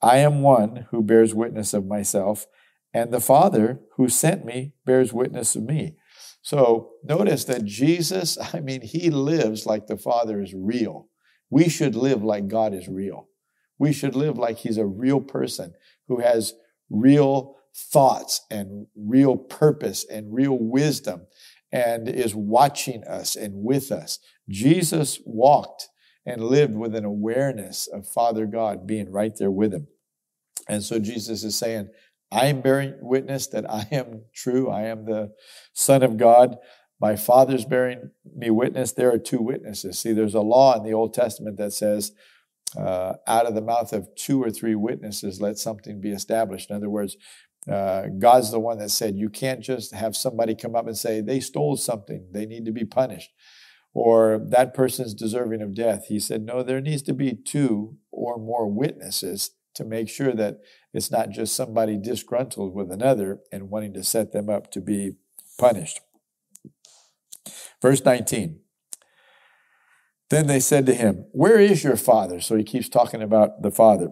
I 0.00 0.18
am 0.18 0.40
one 0.40 0.86
who 0.90 1.02
bears 1.02 1.34
witness 1.34 1.74
of 1.74 1.86
myself, 1.86 2.46
and 2.94 3.12
the 3.12 3.20
Father 3.20 3.80
who 3.96 4.08
sent 4.08 4.44
me 4.44 4.72
bears 4.86 5.12
witness 5.12 5.54
of 5.54 5.64
me. 5.64 5.96
So 6.42 6.92
notice 7.04 7.44
that 7.44 7.64
Jesus, 7.64 8.38
I 8.54 8.60
mean, 8.60 8.82
he 8.82 9.10
lives 9.10 9.66
like 9.66 9.86
the 9.86 9.98
Father 9.98 10.40
is 10.40 10.54
real. 10.54 11.08
We 11.50 11.68
should 11.68 11.96
live 11.96 12.22
like 12.22 12.48
God 12.48 12.72
is 12.72 12.88
real. 12.88 13.28
We 13.80 13.92
should 13.92 14.14
live 14.14 14.38
like 14.38 14.58
he's 14.58 14.78
a 14.78 14.86
real 14.86 15.20
person 15.20 15.74
who 16.06 16.20
has 16.20 16.54
real 16.88 17.56
thoughts 17.74 18.42
and 18.50 18.86
real 18.94 19.36
purpose 19.36 20.06
and 20.08 20.32
real 20.32 20.56
wisdom. 20.56 21.26
and 21.72 22.08
is 22.08 22.34
watching 22.34 23.04
us 23.04 23.36
and 23.36 23.64
with 23.64 23.92
us. 23.92 24.18
Jesus 24.48 25.20
walked 25.24 25.88
and 26.26 26.44
lived 26.44 26.74
with 26.74 26.94
an 26.94 27.04
awareness 27.04 27.86
of 27.86 28.06
Father 28.06 28.46
God 28.46 28.86
being 28.86 29.10
right 29.10 29.32
there 29.38 29.50
with 29.50 29.72
him. 29.72 29.86
And 30.68 30.82
so 30.82 30.98
Jesus 30.98 31.44
is 31.44 31.56
saying, 31.56 31.88
I 32.32 32.46
am 32.46 32.60
bearing 32.60 32.94
witness 33.00 33.46
that 33.48 33.68
I 33.70 33.88
am 33.90 34.22
true. 34.34 34.68
I 34.68 34.82
am 34.82 35.04
the 35.04 35.32
Son 35.72 36.02
of 36.02 36.16
God. 36.16 36.56
My 37.00 37.16
Father's 37.16 37.64
bearing 37.64 38.10
me 38.36 38.50
witness. 38.50 38.92
There 38.92 39.12
are 39.12 39.18
two 39.18 39.40
witnesses. 39.40 39.98
See, 39.98 40.12
there's 40.12 40.34
a 40.34 40.40
law 40.40 40.76
in 40.76 40.84
the 40.84 40.92
Old 40.92 41.14
Testament 41.14 41.56
that 41.56 41.72
says, 41.72 42.12
uh, 42.76 43.14
out 43.26 43.46
of 43.46 43.54
the 43.54 43.60
mouth 43.60 43.92
of 43.92 44.08
two 44.14 44.42
or 44.42 44.50
three 44.50 44.74
witnesses, 44.74 45.40
let 45.40 45.58
something 45.58 46.00
be 46.00 46.10
established. 46.10 46.70
In 46.70 46.76
other 46.76 46.90
words, 46.90 47.16
uh, 47.70 48.06
God's 48.18 48.50
the 48.50 48.60
one 48.60 48.78
that 48.78 48.90
said, 48.90 49.16
you 49.16 49.28
can't 49.28 49.60
just 49.60 49.92
have 49.94 50.16
somebody 50.16 50.54
come 50.54 50.74
up 50.74 50.86
and 50.86 50.96
say, 50.96 51.20
they 51.20 51.40
stole 51.40 51.76
something, 51.76 52.28
they 52.30 52.46
need 52.46 52.64
to 52.64 52.72
be 52.72 52.84
punished, 52.84 53.30
or 53.92 54.40
that 54.48 54.74
person's 54.74 55.14
deserving 55.14 55.62
of 55.62 55.74
death. 55.74 56.06
He 56.08 56.18
said, 56.18 56.42
no, 56.42 56.62
there 56.62 56.80
needs 56.80 57.02
to 57.02 57.14
be 57.14 57.34
two 57.34 57.96
or 58.10 58.38
more 58.38 58.66
witnesses 58.66 59.50
to 59.74 59.84
make 59.84 60.08
sure 60.08 60.32
that 60.32 60.58
it's 60.92 61.10
not 61.10 61.30
just 61.30 61.54
somebody 61.54 61.96
disgruntled 61.96 62.74
with 62.74 62.90
another 62.90 63.40
and 63.52 63.70
wanting 63.70 63.94
to 63.94 64.04
set 64.04 64.32
them 64.32 64.48
up 64.48 64.70
to 64.72 64.80
be 64.80 65.12
punished. 65.58 66.00
Verse 67.80 68.04
19. 68.04 68.60
Then 70.30 70.46
they 70.46 70.60
said 70.60 70.86
to 70.86 70.94
him, 70.94 71.26
Where 71.32 71.60
is 71.60 71.84
your 71.84 71.96
father? 71.96 72.40
So 72.40 72.56
he 72.56 72.64
keeps 72.64 72.88
talking 72.88 73.22
about 73.22 73.62
the 73.62 73.70
father. 73.70 74.08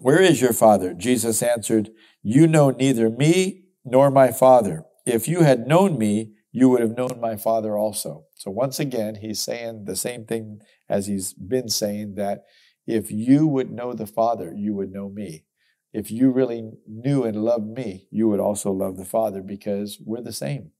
Where 0.00 0.20
is 0.20 0.40
your 0.40 0.52
father? 0.52 0.94
Jesus 0.94 1.42
answered, 1.42 1.90
You 2.22 2.46
know 2.46 2.70
neither 2.70 3.08
me 3.08 3.64
nor 3.84 4.10
my 4.10 4.30
father. 4.32 4.84
If 5.06 5.26
you 5.26 5.42
had 5.42 5.66
known 5.66 5.96
me, 5.98 6.34
you 6.52 6.68
would 6.68 6.80
have 6.80 6.96
known 6.96 7.20
my 7.20 7.36
father 7.36 7.76
also. 7.76 8.24
So 8.34 8.50
once 8.50 8.78
again, 8.80 9.16
he's 9.16 9.40
saying 9.40 9.84
the 9.84 9.96
same 9.96 10.24
thing 10.24 10.60
as 10.88 11.06
he's 11.06 11.32
been 11.34 11.68
saying 11.68 12.14
that 12.16 12.44
if 12.86 13.10
you 13.10 13.46
would 13.46 13.70
know 13.70 13.92
the 13.92 14.06
Father, 14.06 14.52
you 14.56 14.74
would 14.74 14.90
know 14.90 15.10
me. 15.10 15.44
If 15.92 16.10
you 16.10 16.30
really 16.30 16.70
knew 16.86 17.24
and 17.24 17.36
loved 17.36 17.66
me, 17.66 18.08
you 18.10 18.28
would 18.28 18.40
also 18.40 18.72
love 18.72 18.96
the 18.96 19.04
Father 19.04 19.42
because 19.42 20.00
we're 20.04 20.22
the 20.22 20.32
same. 20.32 20.70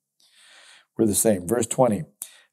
We're 0.96 1.06
the 1.06 1.14
same. 1.14 1.46
Verse 1.46 1.66
20. 1.66 2.04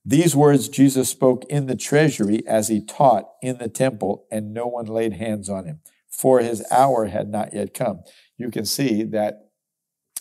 These 0.06 0.36
words 0.36 0.70
Jesus 0.70 1.10
spoke 1.10 1.46
in 1.50 1.66
the 1.66 1.76
treasury 1.76 2.46
as 2.46 2.68
he 2.68 2.80
taught 2.80 3.26
in 3.42 3.58
the 3.58 3.70
temple, 3.70 4.26
and 4.30 4.54
no 4.54 4.68
one 4.68 4.86
laid 4.86 5.14
hands 5.14 5.50
on 5.50 5.66
him, 5.66 5.80
for 6.10 6.40
his 6.40 6.64
hour 6.72 7.06
had 7.06 7.30
not 7.30 7.54
yet 7.54 7.74
come. 7.74 8.04
You 8.38 8.52
can 8.52 8.66
see 8.66 9.04
that 9.04 9.50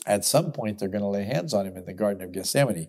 at 0.06 0.24
some 0.24 0.52
point 0.52 0.78
they're 0.78 0.88
going 0.88 1.02
to 1.02 1.08
lay 1.08 1.24
hands 1.24 1.52
on 1.52 1.66
him 1.66 1.76
in 1.76 1.84
the 1.84 1.92
Garden 1.92 2.22
of 2.22 2.32
Gethsemane. 2.32 2.88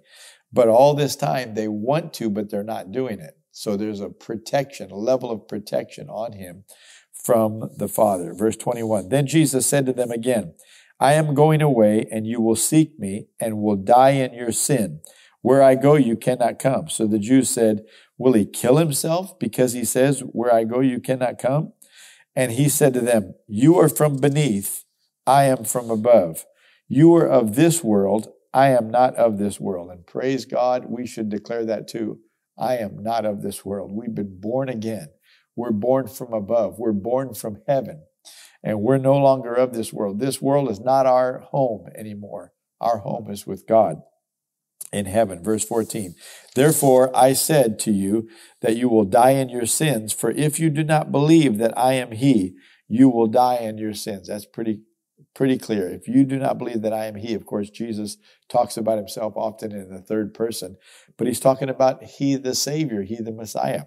But 0.54 0.70
all 0.70 0.94
this 0.94 1.18
time 1.18 1.54
they 1.54 1.68
want 1.68 2.14
to, 2.14 2.30
but 2.30 2.50
they're 2.50 2.64
not 2.64 2.94
doing 2.94 3.20
it. 3.20 3.38
So 3.52 3.76
there's 3.76 4.02
a 4.02 4.10
protection, 4.10 4.92
a 4.92 4.96
level 4.96 5.32
of 5.32 5.48
protection 5.48 6.10
on 6.10 6.34
him 6.34 6.64
from 7.12 7.72
the 7.78 7.88
Father. 7.90 8.34
Verse 8.34 8.56
21 8.56 9.10
Then 9.10 9.28
Jesus 9.28 9.66
said 9.66 9.86
to 9.86 9.94
them 9.94 10.12
again, 10.12 10.54
I 10.98 11.14
am 11.14 11.34
going 11.34 11.62
away, 11.62 12.08
and 12.10 12.26
you 12.26 12.40
will 12.40 12.56
seek 12.56 12.98
me, 12.98 13.28
and 13.38 13.62
will 13.62 13.76
die 13.76 14.12
in 14.12 14.34
your 14.34 14.54
sin. 14.54 15.02
Where 15.46 15.62
I 15.62 15.76
go, 15.76 15.94
you 15.94 16.18
cannot 16.18 16.58
come. 16.58 16.90
So 16.90 17.06
the 17.06 17.20
Jews 17.20 17.52
said, 17.52 17.86
Will 18.18 18.34
he 18.34 18.48
kill 18.48 18.78
himself 18.78 19.38
because 19.38 19.74
he 19.74 19.86
says, 19.86 20.22
Where 20.22 20.52
I 20.52 20.64
go, 20.64 20.80
you 20.80 21.00
cannot 21.00 21.38
come? 21.38 21.74
And 22.36 22.54
he 22.54 22.68
said 22.68 22.96
to 22.96 23.00
them, 23.00 23.36
You 23.48 23.78
are 23.78 23.88
from 23.88 24.18
beneath, 24.18 24.86
I 25.28 25.44
am 25.44 25.64
from 25.64 25.92
above. 25.92 26.48
You 26.88 27.14
are 27.14 27.28
of 27.28 27.54
this 27.54 27.84
world, 27.84 28.30
I 28.56 28.70
am 28.70 28.90
not 28.90 29.14
of 29.18 29.38
this 29.38 29.60
world. 29.60 29.92
And 29.92 30.08
praise 30.08 30.46
God, 30.46 30.86
we 30.90 31.06
should 31.06 31.30
declare 31.30 31.64
that 31.66 31.88
too. 31.88 32.22
I 32.58 32.78
am 32.78 33.04
not 33.04 33.24
of 33.28 33.44
this 33.44 33.64
world. 33.64 33.92
We've 33.92 34.16
been 34.16 34.40
born 34.40 34.68
again. 34.68 35.10
We're 35.56 35.70
born 35.70 36.08
from 36.08 36.34
above. 36.34 36.80
We're 36.80 36.92
born 36.92 37.36
from 37.36 37.62
heaven. 37.68 38.02
And 38.64 38.82
we're 38.82 38.98
no 38.98 39.18
longer 39.18 39.54
of 39.54 39.76
this 39.76 39.94
world. 39.94 40.20
This 40.20 40.42
world 40.42 40.72
is 40.72 40.80
not 40.80 41.06
our 41.06 41.42
home 41.52 41.86
anymore. 41.96 42.54
Our 42.82 42.98
home 42.98 43.30
is 43.30 43.46
with 43.46 43.68
God 43.68 44.02
in 44.96 45.06
heaven. 45.06 45.44
Verse 45.44 45.66
14. 45.66 46.16
Therefore 46.56 47.16
I 47.16 47.34
said 47.34 47.78
to 47.80 47.92
you 47.92 48.30
that 48.62 48.78
you 48.78 48.88
will 48.88 49.04
die 49.04 49.32
in 49.32 49.50
your 49.50 49.66
sins, 49.66 50.14
for 50.14 50.32
if 50.32 50.60
you 50.60 50.70
do 50.70 50.84
not 50.84 51.12
believe 51.12 51.58
that 51.58 51.78
I 51.78 51.94
am 51.94 52.12
He, 52.12 52.56
you 52.88 53.10
will 53.10 53.28
die 53.28 53.58
in 53.58 53.78
your 53.78 53.94
sins. 53.94 54.28
That's 54.28 54.46
pretty 54.46 54.82
pretty 55.34 55.58
clear. 55.58 55.90
If 55.90 56.08
you 56.08 56.24
do 56.24 56.40
not 56.40 56.58
believe 56.58 56.82
that 56.82 56.94
I 56.94 57.06
am 57.06 57.16
He, 57.16 57.34
of 57.34 57.46
course, 57.46 57.70
Jesus 57.70 58.18
talks 58.48 58.78
about 58.78 58.98
Himself 58.98 59.34
often 59.36 59.74
in 59.74 59.94
the 59.94 60.02
third 60.02 60.34
person, 60.34 60.78
but 61.18 61.28
He's 61.28 61.42
talking 61.42 61.70
about 61.70 62.04
He 62.04 62.38
the 62.38 62.56
Savior, 62.56 63.04
He 63.04 63.18
the 63.18 63.34
Messiah. 63.34 63.84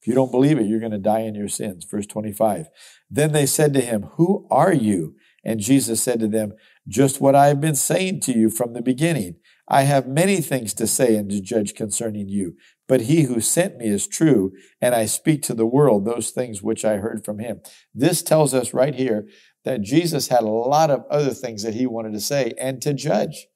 If 0.00 0.06
you 0.06 0.14
don't 0.14 0.30
believe 0.30 0.58
it, 0.58 0.66
you're 0.66 0.80
going 0.80 0.92
to 0.92 0.98
die 0.98 1.20
in 1.20 1.34
your 1.34 1.48
sins. 1.48 1.84
Verse 1.84 2.06
25. 2.06 2.68
Then 3.10 3.32
they 3.32 3.44
said 3.44 3.74
to 3.74 3.80
him, 3.80 4.04
Who 4.14 4.46
are 4.50 4.72
you? 4.72 5.16
And 5.44 5.60
Jesus 5.60 6.02
said 6.02 6.20
to 6.20 6.28
them, 6.28 6.52
Just 6.86 7.20
what 7.20 7.34
I 7.34 7.48
have 7.48 7.60
been 7.60 7.74
saying 7.74 8.20
to 8.22 8.32
you 8.32 8.50
from 8.50 8.72
the 8.72 8.82
beginning. 8.82 9.36
I 9.68 9.82
have 9.82 10.06
many 10.06 10.40
things 10.40 10.74
to 10.74 10.86
say 10.86 11.16
and 11.16 11.28
to 11.30 11.40
judge 11.40 11.74
concerning 11.74 12.28
you, 12.28 12.56
but 12.86 13.02
he 13.02 13.22
who 13.22 13.40
sent 13.40 13.78
me 13.78 13.86
is 13.86 14.06
true, 14.06 14.52
and 14.80 14.94
I 14.94 15.06
speak 15.06 15.42
to 15.42 15.54
the 15.54 15.66
world 15.66 16.04
those 16.04 16.30
things 16.30 16.62
which 16.62 16.84
I 16.84 16.98
heard 16.98 17.24
from 17.24 17.40
him. 17.40 17.60
This 17.92 18.22
tells 18.22 18.54
us 18.54 18.72
right 18.72 18.94
here 18.94 19.26
that 19.64 19.82
Jesus 19.82 20.28
had 20.28 20.42
a 20.42 20.48
lot 20.48 20.90
of 20.90 21.04
other 21.10 21.34
things 21.34 21.64
that 21.64 21.74
he 21.74 21.86
wanted 21.86 22.12
to 22.12 22.20
say 22.20 22.52
and 22.60 22.80
to 22.82 22.94
judge. 22.94 23.48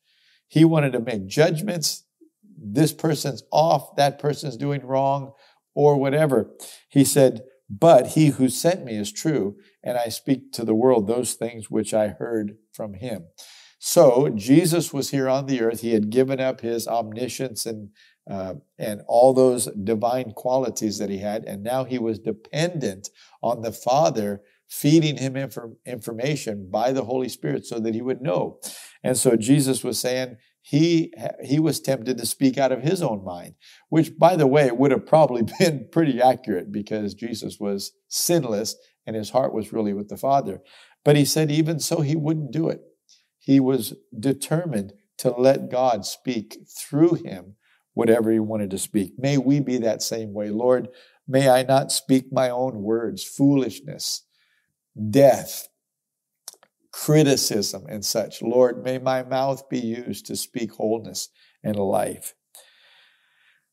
He 0.48 0.64
wanted 0.64 0.92
to 0.94 1.00
make 1.00 1.28
judgments. 1.28 2.04
This 2.58 2.92
person's 2.92 3.44
off, 3.52 3.94
that 3.94 4.18
person's 4.18 4.56
doing 4.56 4.84
wrong, 4.84 5.32
or 5.74 5.96
whatever. 5.96 6.50
He 6.88 7.04
said, 7.04 7.42
But 7.68 8.08
he 8.08 8.26
who 8.28 8.48
sent 8.48 8.84
me 8.84 8.96
is 8.96 9.12
true, 9.12 9.56
and 9.84 9.96
I 9.96 10.08
speak 10.08 10.50
to 10.54 10.64
the 10.64 10.74
world 10.74 11.06
those 11.06 11.34
things 11.34 11.70
which 11.70 11.94
I 11.94 12.08
heard 12.08 12.56
from 12.72 12.94
him. 12.94 13.26
So 13.82 14.28
Jesus 14.28 14.92
was 14.92 15.08
here 15.10 15.26
on 15.26 15.46
the 15.46 15.62
earth. 15.62 15.80
He 15.80 15.94
had 15.94 16.10
given 16.10 16.38
up 16.38 16.60
his 16.60 16.86
omniscience 16.86 17.64
and 17.64 17.88
uh, 18.30 18.54
and 18.78 19.00
all 19.08 19.32
those 19.32 19.66
divine 19.82 20.32
qualities 20.32 20.98
that 20.98 21.08
he 21.08 21.18
had, 21.18 21.44
and 21.46 21.64
now 21.64 21.84
he 21.84 21.98
was 21.98 22.18
dependent 22.18 23.08
on 23.42 23.62
the 23.62 23.72
Father 23.72 24.42
feeding 24.68 25.16
him 25.16 25.34
inf- 25.34 25.58
information 25.86 26.68
by 26.70 26.92
the 26.92 27.04
Holy 27.04 27.28
Spirit 27.28 27.66
so 27.66 27.80
that 27.80 27.94
he 27.94 28.02
would 28.02 28.20
know. 28.20 28.60
And 29.02 29.16
so 29.16 29.34
Jesus 29.34 29.82
was 29.82 29.98
saying 29.98 30.36
he 30.60 31.12
he 31.42 31.58
was 31.58 31.80
tempted 31.80 32.18
to 32.18 32.26
speak 32.26 32.58
out 32.58 32.72
of 32.72 32.82
his 32.82 33.02
own 33.02 33.24
mind, 33.24 33.54
which 33.88 34.16
by 34.18 34.36
the 34.36 34.46
way 34.46 34.70
would 34.70 34.90
have 34.90 35.06
probably 35.06 35.42
been 35.58 35.88
pretty 35.90 36.20
accurate 36.20 36.70
because 36.70 37.14
Jesus 37.14 37.58
was 37.58 37.92
sinless 38.08 38.76
and 39.06 39.16
his 39.16 39.30
heart 39.30 39.54
was 39.54 39.72
really 39.72 39.94
with 39.94 40.10
the 40.10 40.18
Father. 40.18 40.60
But 41.02 41.16
he 41.16 41.24
said 41.24 41.50
even 41.50 41.80
so 41.80 42.02
he 42.02 42.14
wouldn't 42.14 42.52
do 42.52 42.68
it. 42.68 42.82
He 43.40 43.58
was 43.58 43.94
determined 44.18 44.92
to 45.18 45.30
let 45.30 45.70
God 45.70 46.06
speak 46.06 46.58
through 46.68 47.14
him 47.14 47.56
whatever 47.94 48.30
he 48.30 48.38
wanted 48.38 48.70
to 48.70 48.78
speak. 48.78 49.14
May 49.18 49.38
we 49.38 49.60
be 49.60 49.78
that 49.78 50.02
same 50.02 50.32
way. 50.32 50.50
Lord, 50.50 50.88
may 51.26 51.48
I 51.48 51.62
not 51.62 51.90
speak 51.90 52.32
my 52.32 52.48
own 52.48 52.82
words, 52.82 53.24
foolishness, 53.24 54.22
death, 55.10 55.68
criticism, 56.92 57.84
and 57.88 58.04
such. 58.04 58.42
Lord, 58.42 58.84
may 58.84 58.98
my 58.98 59.22
mouth 59.22 59.68
be 59.68 59.80
used 59.80 60.26
to 60.26 60.36
speak 60.36 60.72
wholeness 60.72 61.28
and 61.62 61.76
life. 61.76 62.34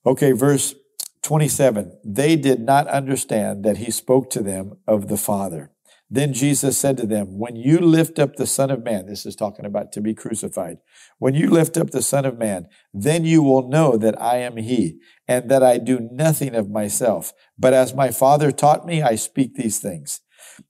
Okay, 0.05 0.31
verse 0.31 0.75
27. 1.24 2.00
They 2.03 2.36
did 2.36 2.62
not 2.62 2.88
understand 2.88 3.65
that 3.65 3.77
he 3.77 3.91
spoke 3.91 4.29
to 4.31 4.41
them 4.41 4.77
of 4.88 5.07
the 5.07 5.17
Father. 5.17 5.71
Then 6.10 6.34
Jesus 6.34 6.78
said 6.78 6.98
to 6.98 7.06
them, 7.06 7.38
When 7.38 7.56
you 7.56 7.80
lift 7.80 8.18
up 8.18 8.36
the 8.36 8.48
Son 8.48 8.72
of 8.72 8.84
Man, 8.84 9.08
this 9.08 9.26
is 9.26 9.36
talking 9.36 9.66
about 9.66 9.92
to 9.94 10.02
be 10.02 10.14
crucified, 10.14 10.78
when 11.20 11.34
you 11.34 11.50
lift 11.50 11.78
up 11.78 11.90
the 11.90 12.02
Son 12.02 12.26
of 12.26 12.38
Man, 12.38 12.68
then 12.94 13.26
you 13.26 13.44
will 13.44 13.68
know 13.68 13.98
that 13.98 14.20
I 14.22 14.38
am 14.38 14.58
He, 14.58 15.00
and 15.28 15.50
that 15.50 15.64
I 15.64 15.78
do 15.78 16.00
nothing 16.12 16.56
of 16.56 16.70
myself. 16.70 17.34
But 17.60 17.74
as 17.74 17.94
my 17.94 18.12
Father 18.12 18.52
taught 18.52 18.86
me, 18.86 19.02
I 19.02 19.16
speak 19.16 19.56
these 19.56 19.80
things 19.80 20.22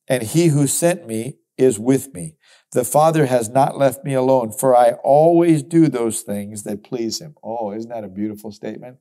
and 0.08 0.24
he 0.24 0.48
who 0.48 0.67
sent 0.67 1.08
me 1.08 1.38
is 1.58 1.79
with 1.79 2.13
me. 2.13 2.36
The 2.74 2.84
Father 2.84 3.25
has 3.25 3.50
not 3.50 3.77
left 3.77 4.03
me 4.03 4.13
alone, 4.13 4.51
for 4.51 4.75
I 4.75 4.94
always 5.03 5.63
do 5.63 5.88
those 5.88 6.22
things 6.22 6.63
that 6.63 6.84
please 6.84 7.20
him. 7.20 7.36
Oh, 7.44 7.72
isn't 7.72 7.89
that 7.89 8.03
a 8.03 8.10
beautiful 8.10 8.51
statement? 8.51 8.98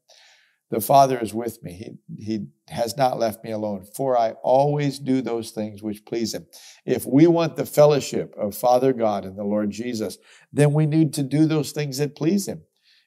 The 0.71 0.81
Father 0.81 1.19
is 1.19 1.33
with 1.33 1.63
me. 1.63 1.73
He, 1.73 2.25
he 2.25 2.47
has 2.69 2.97
not 2.97 3.19
left 3.19 3.45
me 3.45 3.53
alone, 3.53 3.87
for 3.95 4.19
I 4.19 4.33
always 4.43 4.99
do 4.99 5.23
those 5.23 5.53
things 5.53 5.83
which 5.83 6.05
please 6.05 6.35
him. 6.35 6.47
If 6.85 7.07
we 7.07 7.29
want 7.29 7.57
the 7.57 7.67
fellowship 7.67 8.35
of 8.37 8.57
Father 8.57 8.93
God 8.93 9.25
and 9.25 9.39
the 9.39 9.45
Lord 9.45 9.71
Jesus, 9.71 10.19
then 10.53 10.73
we 10.73 10.87
need 10.87 11.15
to 11.15 11.23
do 11.23 11.47
those 11.47 11.71
things 11.71 11.99
that 11.99 12.17
please 12.17 12.49
him. 12.49 12.63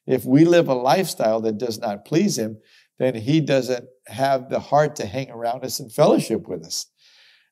If 0.06 0.24
we 0.24 0.44
live 0.44 0.68
a 0.68 0.74
lifestyle 0.74 1.40
that 1.42 1.58
does 1.58 1.78
not 1.78 2.06
please 2.06 2.38
him, 2.38 2.58
then 2.98 3.14
he 3.14 3.40
doesn't 3.40 3.86
have 4.06 4.48
the 4.48 4.60
heart 4.60 4.96
to 4.96 5.06
hang 5.06 5.30
around 5.30 5.64
us 5.64 5.80
and 5.80 5.92
fellowship 5.92 6.48
with 6.48 6.64
us. 6.64 6.86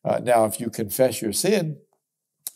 Uh, 0.05 0.21
now, 0.23 0.45
if 0.47 0.61
you 0.61 0.71
confess 0.71 1.21
your 1.21 1.33
sin 1.33 1.79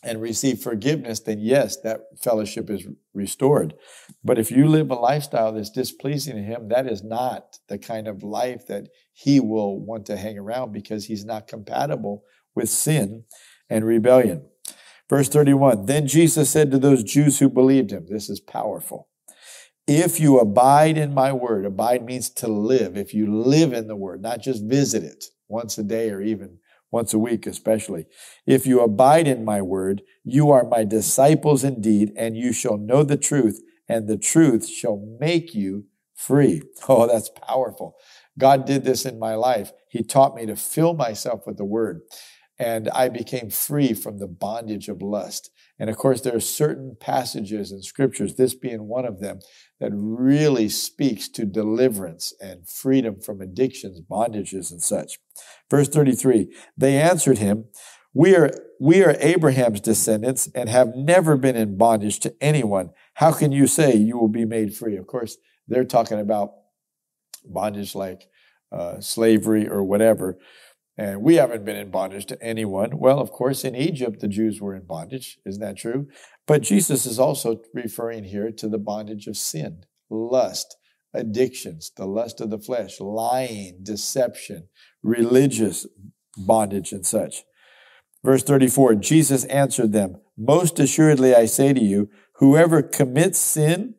and 0.03 0.21
receive 0.21 0.59
forgiveness, 0.59 1.21
then 1.21 1.39
yes, 1.39 1.77
that 1.81 2.01
fellowship 2.21 2.69
is 2.69 2.85
restored. 3.13 3.73
But 4.23 4.37
if 4.37 4.51
you 4.51 4.67
live 4.67 4.91
a 4.91 4.95
lifestyle 4.95 5.53
that's 5.53 5.69
displeasing 5.69 6.35
to 6.35 6.41
Him, 6.41 6.67
that 6.69 6.87
is 6.87 7.03
not 7.03 7.57
the 7.69 7.77
kind 7.77 8.07
of 8.07 8.21
life 8.21 8.67
that 8.67 8.89
He 9.13 9.39
will 9.39 9.79
want 9.79 10.05
to 10.07 10.17
hang 10.17 10.37
around 10.37 10.73
because 10.73 11.05
He's 11.05 11.23
not 11.23 11.47
compatible 11.47 12.23
with 12.53 12.69
sin 12.69 13.23
and 13.69 13.85
rebellion. 13.85 14.45
Verse 15.09 15.29
31 15.29 15.85
Then 15.85 16.07
Jesus 16.07 16.49
said 16.49 16.71
to 16.71 16.79
those 16.79 17.03
Jews 17.03 17.39
who 17.39 17.49
believed 17.49 17.91
Him, 17.91 18.05
This 18.09 18.29
is 18.29 18.41
powerful. 18.41 19.07
If 19.87 20.19
you 20.19 20.39
abide 20.39 20.97
in 20.97 21.13
my 21.13 21.33
word, 21.33 21.65
abide 21.65 22.05
means 22.05 22.29
to 22.31 22.47
live. 22.47 22.97
If 22.97 23.13
you 23.13 23.33
live 23.33 23.73
in 23.73 23.87
the 23.87 23.97
word, 23.97 24.21
not 24.21 24.41
just 24.41 24.63
visit 24.63 25.03
it 25.03 25.25
once 25.49 25.77
a 25.77 25.83
day 25.83 26.09
or 26.09 26.21
even 26.21 26.57
once 26.93 27.13
a 27.13 27.19
week 27.19 27.47
especially. 27.47 28.05
If 28.45 28.65
you 28.67 28.79
abide 28.81 29.27
in 29.27 29.43
my 29.43 29.61
word, 29.61 30.03
you 30.23 30.51
are 30.51 30.63
my 30.63 30.83
disciples 30.83 31.63
indeed, 31.63 32.13
and 32.15 32.37
you 32.37 32.53
shall 32.53 32.77
know 32.77 33.03
the 33.03 33.17
truth, 33.17 33.59
and 33.89 34.07
the 34.07 34.17
truth 34.17 34.69
shall 34.69 35.03
make 35.19 35.53
you 35.53 35.85
free. 36.15 36.61
Oh, 36.87 37.07
that's 37.07 37.29
powerful. 37.29 37.95
God 38.37 38.65
did 38.65 38.83
this 38.83 39.05
in 39.05 39.17
my 39.19 39.35
life. 39.35 39.71
He 39.89 40.03
taught 40.03 40.35
me 40.35 40.45
to 40.45 40.55
fill 40.55 40.93
myself 40.93 41.47
with 41.47 41.57
the 41.57 41.65
word, 41.65 42.01
and 42.59 42.89
I 42.89 43.09
became 43.09 43.49
free 43.49 43.93
from 43.93 44.19
the 44.19 44.27
bondage 44.27 44.87
of 44.87 45.01
lust. 45.01 45.49
And 45.79 45.89
of 45.89 45.97
course, 45.97 46.21
there 46.21 46.35
are 46.35 46.39
certain 46.39 46.95
passages 46.99 47.71
in 47.71 47.81
scriptures, 47.81 48.35
this 48.35 48.53
being 48.53 48.87
one 48.87 49.05
of 49.05 49.19
them, 49.19 49.39
that 49.83 49.91
really 49.93 50.69
speaks 50.69 51.27
to 51.27 51.45
deliverance 51.45 52.33
and 52.39 52.65
freedom 52.65 53.19
from 53.19 53.41
addictions, 53.41 53.99
bondages, 53.99 54.71
and 54.71 54.81
such. 54.81 55.19
Verse 55.69 55.89
33 55.89 56.55
They 56.77 56.97
answered 56.97 57.39
him, 57.39 57.65
we 58.13 58.33
are, 58.33 58.49
we 58.79 59.03
are 59.03 59.17
Abraham's 59.19 59.81
descendants 59.81 60.47
and 60.55 60.69
have 60.69 60.95
never 60.95 61.35
been 61.35 61.57
in 61.57 61.77
bondage 61.77 62.21
to 62.21 62.33
anyone. 62.39 62.91
How 63.15 63.33
can 63.33 63.51
you 63.51 63.67
say 63.67 63.93
you 63.93 64.17
will 64.17 64.29
be 64.29 64.45
made 64.45 64.73
free? 64.73 64.95
Of 64.95 65.05
course, 65.05 65.35
they're 65.67 65.83
talking 65.83 66.21
about 66.21 66.51
bondage 67.43 67.93
like 67.93 68.29
uh, 68.71 69.01
slavery 69.01 69.67
or 69.67 69.83
whatever. 69.83 70.37
And 70.97 71.23
we 71.23 71.35
haven't 71.35 71.65
been 71.65 71.75
in 71.75 71.89
bondage 71.89 72.27
to 72.27 72.41
anyone. 72.41 72.99
Well, 72.99 73.19
of 73.19 73.31
course, 73.31 73.63
in 73.63 73.75
Egypt, 73.75 74.19
the 74.19 74.27
Jews 74.27 74.61
were 74.61 74.75
in 74.75 74.85
bondage. 74.85 75.39
Isn't 75.45 75.61
that 75.61 75.77
true? 75.77 76.07
But 76.45 76.61
Jesus 76.61 77.05
is 77.05 77.17
also 77.17 77.61
referring 77.73 78.25
here 78.25 78.51
to 78.51 78.67
the 78.67 78.77
bondage 78.77 79.25
of 79.25 79.35
sin, 79.35 79.85
lust, 80.09 80.77
addictions, 81.13 81.91
the 81.95 82.05
lust 82.05 82.41
of 82.41 82.51
the 82.51 82.59
flesh, 82.59 82.99
lying, 82.99 83.79
deception, 83.81 84.67
religious 85.01 85.87
bondage, 86.37 86.91
and 86.91 87.05
such. 87.05 87.43
Verse 88.23 88.43
34 88.43 88.95
Jesus 88.95 89.45
answered 89.45 89.91
them, 89.91 90.17
Most 90.37 90.79
assuredly 90.79 91.33
I 91.33 91.45
say 91.45 91.73
to 91.73 91.83
you, 91.83 92.09
whoever 92.35 92.81
commits 92.81 93.39
sin 93.39 93.95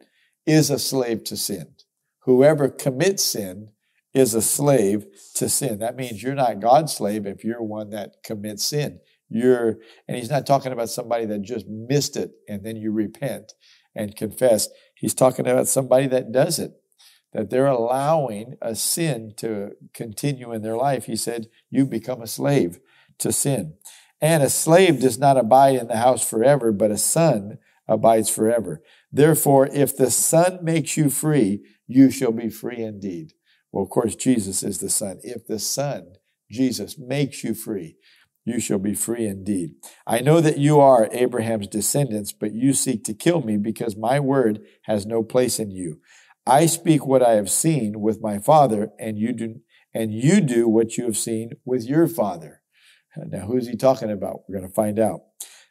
is 0.46 0.70
a 0.70 0.78
slave 0.78 1.24
to 1.24 1.36
sin. 1.36 1.74
Whoever 2.20 2.68
commits 2.68 3.22
sin 3.22 3.70
is 4.14 4.34
a 4.34 4.42
slave 4.42 5.06
to 5.34 5.48
sin. 5.48 5.80
That 5.80 5.96
means 5.96 6.22
you're 6.22 6.34
not 6.34 6.60
God's 6.60 6.94
slave 6.94 7.26
if 7.26 7.44
you're 7.44 7.62
one 7.62 7.90
that 7.90 8.22
commits 8.24 8.64
sin. 8.64 9.00
You're, 9.28 9.78
and 10.06 10.16
he's 10.16 10.30
not 10.30 10.46
talking 10.46 10.72
about 10.72 10.88
somebody 10.88 11.26
that 11.26 11.42
just 11.42 11.66
missed 11.68 12.16
it 12.16 12.30
and 12.48 12.64
then 12.64 12.76
you 12.76 12.92
repent 12.92 13.52
and 13.94 14.16
confess. 14.16 14.68
He's 14.94 15.14
talking 15.14 15.46
about 15.46 15.66
somebody 15.66 16.06
that 16.08 16.30
does 16.30 16.58
it, 16.58 16.72
that 17.32 17.50
they're 17.50 17.66
allowing 17.66 18.56
a 18.62 18.76
sin 18.76 19.34
to 19.38 19.72
continue 19.92 20.52
in 20.52 20.62
their 20.62 20.76
life. 20.76 21.06
He 21.06 21.16
said, 21.16 21.48
You 21.70 21.84
become 21.84 22.22
a 22.22 22.28
slave 22.28 22.78
to 23.18 23.32
sin. 23.32 23.74
And 24.20 24.42
a 24.42 24.50
slave 24.50 25.00
does 25.00 25.18
not 25.18 25.36
abide 25.36 25.76
in 25.76 25.88
the 25.88 25.96
house 25.96 26.26
forever, 26.26 26.70
but 26.70 26.90
a 26.90 26.96
son 26.96 27.58
abides 27.88 28.30
forever. 28.30 28.82
Therefore, 29.12 29.68
if 29.72 29.96
the 29.96 30.10
son 30.10 30.60
makes 30.62 30.96
you 30.96 31.10
free, 31.10 31.62
you 31.86 32.10
shall 32.10 32.32
be 32.32 32.48
free 32.48 32.78
indeed. 32.78 33.32
Well, 33.74 33.82
of 33.82 33.90
course, 33.90 34.14
Jesus 34.14 34.62
is 34.62 34.78
the 34.78 34.88
Son. 34.88 35.18
If 35.24 35.48
the 35.48 35.58
Son, 35.58 36.12
Jesus, 36.48 36.96
makes 36.96 37.42
you 37.42 37.54
free, 37.54 37.96
you 38.44 38.60
shall 38.60 38.78
be 38.78 38.94
free 38.94 39.26
indeed. 39.26 39.70
I 40.06 40.20
know 40.20 40.40
that 40.40 40.58
you 40.58 40.78
are 40.78 41.08
Abraham's 41.10 41.66
descendants, 41.66 42.30
but 42.30 42.54
you 42.54 42.72
seek 42.72 43.02
to 43.02 43.14
kill 43.14 43.42
me 43.42 43.56
because 43.56 43.96
my 43.96 44.20
word 44.20 44.60
has 44.82 45.06
no 45.06 45.24
place 45.24 45.58
in 45.58 45.72
you. 45.72 45.98
I 46.46 46.66
speak 46.66 47.04
what 47.04 47.20
I 47.20 47.32
have 47.32 47.50
seen 47.50 48.00
with 48.00 48.22
my 48.22 48.38
father, 48.38 48.92
and 49.00 49.18
you 49.18 49.32
do, 49.32 49.56
and 49.92 50.14
you 50.14 50.40
do 50.40 50.68
what 50.68 50.96
you 50.96 51.06
have 51.06 51.16
seen 51.16 51.50
with 51.64 51.84
your 51.84 52.06
father. 52.06 52.62
Now, 53.16 53.46
who 53.46 53.56
is 53.56 53.66
he 53.66 53.74
talking 53.74 54.12
about? 54.12 54.42
We're 54.46 54.58
going 54.58 54.68
to 54.68 54.74
find 54.74 55.00
out. 55.00 55.22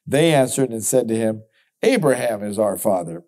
They 0.06 0.34
answered 0.34 0.72
and 0.72 0.84
said 0.84 1.08
to 1.08 1.16
him, 1.16 1.44
Abraham 1.82 2.44
is 2.44 2.60
our 2.60 2.78
father. 2.78 3.24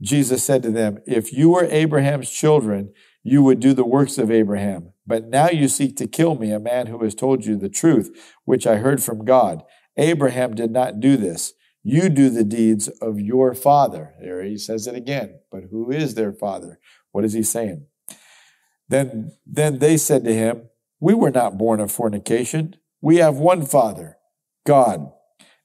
Jesus 0.00 0.42
said 0.42 0.62
to 0.62 0.70
them, 0.70 1.02
If 1.06 1.30
you 1.30 1.50
were 1.50 1.66
Abraham's 1.66 2.30
children, 2.30 2.94
you 3.24 3.42
would 3.42 3.58
do 3.58 3.72
the 3.72 3.86
works 3.86 4.18
of 4.18 4.30
Abraham. 4.30 4.92
But 5.06 5.28
now 5.28 5.48
you 5.48 5.66
seek 5.66 5.96
to 5.96 6.06
kill 6.06 6.36
me, 6.36 6.52
a 6.52 6.60
man 6.60 6.86
who 6.86 7.02
has 7.02 7.14
told 7.14 7.44
you 7.44 7.56
the 7.56 7.70
truth, 7.70 8.34
which 8.44 8.66
I 8.66 8.76
heard 8.76 9.02
from 9.02 9.24
God. 9.24 9.62
Abraham 9.96 10.54
did 10.54 10.70
not 10.70 11.00
do 11.00 11.16
this. 11.16 11.54
You 11.82 12.08
do 12.08 12.30
the 12.30 12.44
deeds 12.44 12.88
of 12.88 13.18
your 13.18 13.54
father. 13.54 14.14
There 14.20 14.42
he 14.42 14.58
says 14.58 14.86
it 14.86 14.94
again. 14.94 15.40
But 15.50 15.64
who 15.70 15.90
is 15.90 16.14
their 16.14 16.32
father? 16.32 16.78
What 17.12 17.24
is 17.24 17.32
he 17.32 17.42
saying? 17.42 17.86
Then, 18.88 19.32
then 19.46 19.78
they 19.78 19.96
said 19.96 20.24
to 20.24 20.34
him, 20.34 20.68
We 21.00 21.14
were 21.14 21.30
not 21.30 21.58
born 21.58 21.80
of 21.80 21.90
fornication. 21.90 22.76
We 23.00 23.16
have 23.16 23.36
one 23.36 23.64
father, 23.64 24.18
God. 24.66 25.10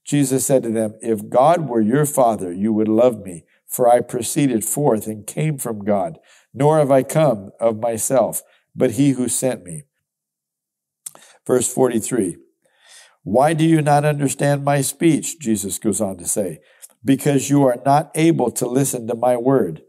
Jesus 0.05 0.45
said 0.45 0.63
to 0.63 0.69
them, 0.69 0.95
If 1.01 1.29
God 1.29 1.69
were 1.69 1.81
your 1.81 2.05
father, 2.05 2.51
you 2.53 2.73
would 2.73 2.87
love 2.87 3.21
me, 3.21 3.45
for 3.67 3.89
I 3.89 4.01
proceeded 4.01 4.63
forth 4.63 5.07
and 5.07 5.27
came 5.27 5.57
from 5.57 5.83
God 5.85 6.19
nor 6.53 6.79
have 6.79 6.91
I 6.91 7.03
come 7.03 7.51
of 7.59 7.79
myself, 7.79 8.41
but 8.75 8.91
he 8.91 9.11
who 9.11 9.27
sent 9.27 9.63
me. 9.63 9.83
Verse 11.45 11.71
43. 11.71 12.37
Why 13.23 13.53
do 13.53 13.65
you 13.65 13.81
not 13.81 14.05
understand 14.05 14.63
my 14.63 14.81
speech? 14.81 15.39
Jesus 15.39 15.77
goes 15.77 16.01
on 16.01 16.17
to 16.17 16.25
say, 16.25 16.59
because 17.03 17.49
you 17.49 17.63
are 17.63 17.77
not 17.85 18.11
able 18.15 18.51
to 18.51 18.67
listen 18.67 19.07
to 19.07 19.15
my 19.15 19.37
word. 19.37 19.81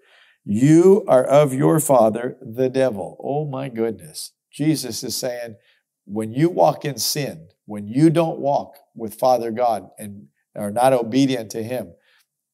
You 0.44 1.04
are 1.06 1.24
of 1.24 1.54
your 1.54 1.80
father, 1.80 2.36
the 2.40 2.68
devil. 2.68 3.16
Oh 3.22 3.46
my 3.46 3.68
goodness. 3.68 4.32
Jesus 4.50 5.02
is 5.02 5.16
saying, 5.16 5.56
when 6.04 6.32
you 6.32 6.48
walk 6.48 6.84
in 6.84 6.98
sin, 6.98 7.48
when 7.66 7.86
you 7.86 8.10
don't 8.10 8.40
walk 8.40 8.74
with 8.96 9.14
Father 9.14 9.52
God 9.52 9.90
and 9.96 10.26
are 10.56 10.72
not 10.72 10.92
obedient 10.92 11.50
to 11.52 11.62
him, 11.62 11.94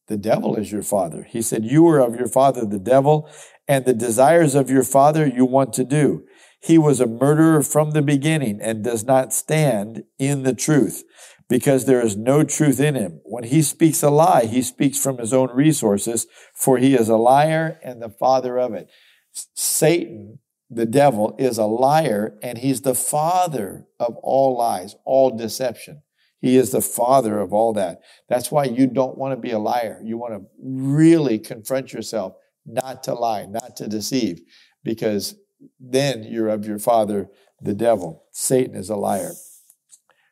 the 0.08 0.18
devil 0.18 0.56
is 0.56 0.70
your 0.70 0.82
father. 0.82 1.26
He 1.28 1.42
said, 1.42 1.64
You 1.64 1.88
are 1.88 1.98
of 1.98 2.14
your 2.14 2.28
father, 2.28 2.64
the 2.64 2.78
devil, 2.78 3.28
and 3.68 3.85
the 3.85 3.94
desires 3.94 4.55
of 4.55 4.70
your 4.70 4.83
father 4.83 5.26
you 5.26 5.44
want 5.44 5.72
to 5.74 5.85
do. 5.85 6.24
He 6.62 6.79
was 6.79 7.00
a 7.00 7.07
murderer 7.07 7.62
from 7.62 7.92
the 7.92 8.02
beginning 8.02 8.61
and 8.61 8.83
does 8.83 9.05
not 9.05 9.33
stand 9.33 10.05
in 10.18 10.42
the 10.42 10.55
truth 10.55 11.05
because 11.48 11.85
there 11.85 12.00
is 12.00 12.16
no 12.16 12.42
truth 12.42 12.81
in 12.81 12.94
him. 12.94 13.20
When 13.24 13.44
he 13.44 13.62
speaks 13.62 14.02
a 14.02 14.11
lie, 14.11 14.46
he 14.46 14.62
speaks 14.62 14.98
from 14.98 15.18
his 15.18 15.33
own 15.33 15.50
resources, 15.55 16.26
for 16.55 16.79
he 16.79 16.94
is 16.94 17.09
a 17.09 17.16
liar 17.16 17.79
and 17.85 18.02
the 18.02 18.09
father 18.09 18.59
of 18.59 18.74
it. 18.74 18.88
Satan, 19.55 20.40
the 20.68 20.87
devil, 20.87 21.37
is 21.38 21.59
a 21.59 21.66
liar 21.66 22.37
and 22.42 22.59
he's 22.59 22.81
the 22.81 22.94
father 22.94 23.87
of 24.00 24.16
all 24.22 24.57
lies, 24.57 24.96
all 25.05 25.37
deception. 25.37 26.02
He 26.40 26.57
is 26.57 26.70
the 26.70 26.81
father 26.81 27.38
of 27.38 27.52
all 27.52 27.72
that. 27.74 28.00
That's 28.29 28.50
why 28.50 28.64
you 28.64 28.87
don't 28.87 29.16
want 29.16 29.33
to 29.33 29.40
be 29.40 29.52
a 29.52 29.59
liar. 29.59 30.00
You 30.05 30.18
want 30.18 30.35
to 30.35 30.46
really 30.61 31.38
confront 31.38 31.92
yourself 31.92 32.35
not 32.66 33.02
to 33.05 33.14
lie, 33.14 33.46
not 33.46 33.76
to 33.76 33.88
deceive, 33.88 34.40
because 34.83 35.37
then 35.81 36.24
you're 36.24 36.48
of 36.48 36.66
your 36.66 36.79
father, 36.79 37.29
the 37.61 37.74
devil. 37.74 38.24
Satan 38.33 38.74
is 38.74 38.90
a 38.90 38.96
liar. 38.96 39.33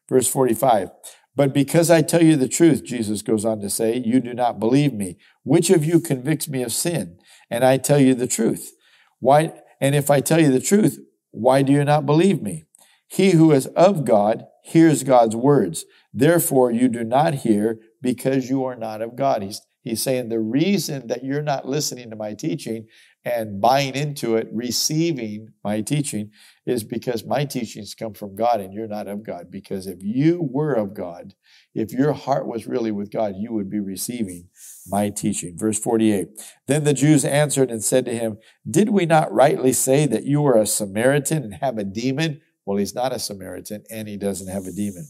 Verse 0.08 0.28
45. 0.28 0.90
But 1.36 1.52
because 1.52 1.90
I 1.90 2.02
tell 2.02 2.22
you 2.22 2.36
the 2.36 2.48
truth, 2.48 2.84
Jesus 2.84 3.22
goes 3.22 3.44
on 3.44 3.60
to 3.60 3.70
say, 3.70 3.96
you 3.96 4.20
do 4.20 4.34
not 4.34 4.60
believe 4.60 4.92
me. 4.92 5.16
Which 5.42 5.70
of 5.70 5.84
you 5.84 6.00
convicts 6.00 6.48
me 6.48 6.62
of 6.62 6.72
sin? 6.72 7.18
And 7.50 7.64
I 7.64 7.76
tell 7.76 7.98
you 7.98 8.14
the 8.14 8.28
truth. 8.28 8.72
Why? 9.18 9.52
And 9.80 9.94
if 9.94 10.10
I 10.10 10.20
tell 10.20 10.40
you 10.40 10.52
the 10.52 10.60
truth, 10.60 10.98
why 11.30 11.62
do 11.62 11.72
you 11.72 11.84
not 11.84 12.06
believe 12.06 12.40
me? 12.40 12.64
He 13.08 13.32
who 13.32 13.50
is 13.50 13.66
of 13.68 14.04
God 14.04 14.46
hears 14.62 15.02
God's 15.02 15.34
words. 15.34 15.84
Therefore, 16.12 16.70
you 16.70 16.88
do 16.88 17.02
not 17.02 17.34
hear 17.34 17.80
because 18.00 18.48
you 18.48 18.64
are 18.64 18.76
not 18.76 19.02
of 19.02 19.16
God. 19.16 19.42
He's, 19.42 19.60
He's 19.84 20.02
saying 20.02 20.30
the 20.30 20.40
reason 20.40 21.08
that 21.08 21.22
you're 21.22 21.42
not 21.42 21.68
listening 21.68 22.08
to 22.08 22.16
my 22.16 22.32
teaching 22.32 22.86
and 23.22 23.60
buying 23.60 23.94
into 23.94 24.36
it, 24.36 24.48
receiving 24.50 25.50
my 25.62 25.82
teaching, 25.82 26.30
is 26.66 26.82
because 26.82 27.26
my 27.26 27.44
teachings 27.44 27.94
come 27.94 28.14
from 28.14 28.34
God 28.34 28.60
and 28.60 28.72
you're 28.72 28.88
not 28.88 29.08
of 29.08 29.22
God. 29.22 29.50
Because 29.50 29.86
if 29.86 29.98
you 30.02 30.48
were 30.50 30.72
of 30.72 30.94
God, 30.94 31.34
if 31.74 31.92
your 31.92 32.14
heart 32.14 32.46
was 32.46 32.66
really 32.66 32.92
with 32.92 33.12
God, 33.12 33.34
you 33.36 33.52
would 33.52 33.68
be 33.68 33.78
receiving 33.78 34.48
my 34.88 35.10
teaching. 35.10 35.54
Verse 35.58 35.78
48. 35.78 36.28
Then 36.66 36.84
the 36.84 36.94
Jews 36.94 37.24
answered 37.24 37.70
and 37.70 37.84
said 37.84 38.06
to 38.06 38.16
him, 38.16 38.38
Did 38.68 38.88
we 38.88 39.04
not 39.04 39.32
rightly 39.32 39.74
say 39.74 40.06
that 40.06 40.24
you 40.24 40.46
are 40.46 40.56
a 40.56 40.66
Samaritan 40.66 41.42
and 41.44 41.54
have 41.56 41.76
a 41.76 41.84
demon? 41.84 42.40
Well, 42.64 42.78
he's 42.78 42.94
not 42.94 43.12
a 43.12 43.18
Samaritan 43.18 43.84
and 43.90 44.08
he 44.08 44.16
doesn't 44.16 44.48
have 44.48 44.64
a 44.64 44.72
demon. 44.72 45.08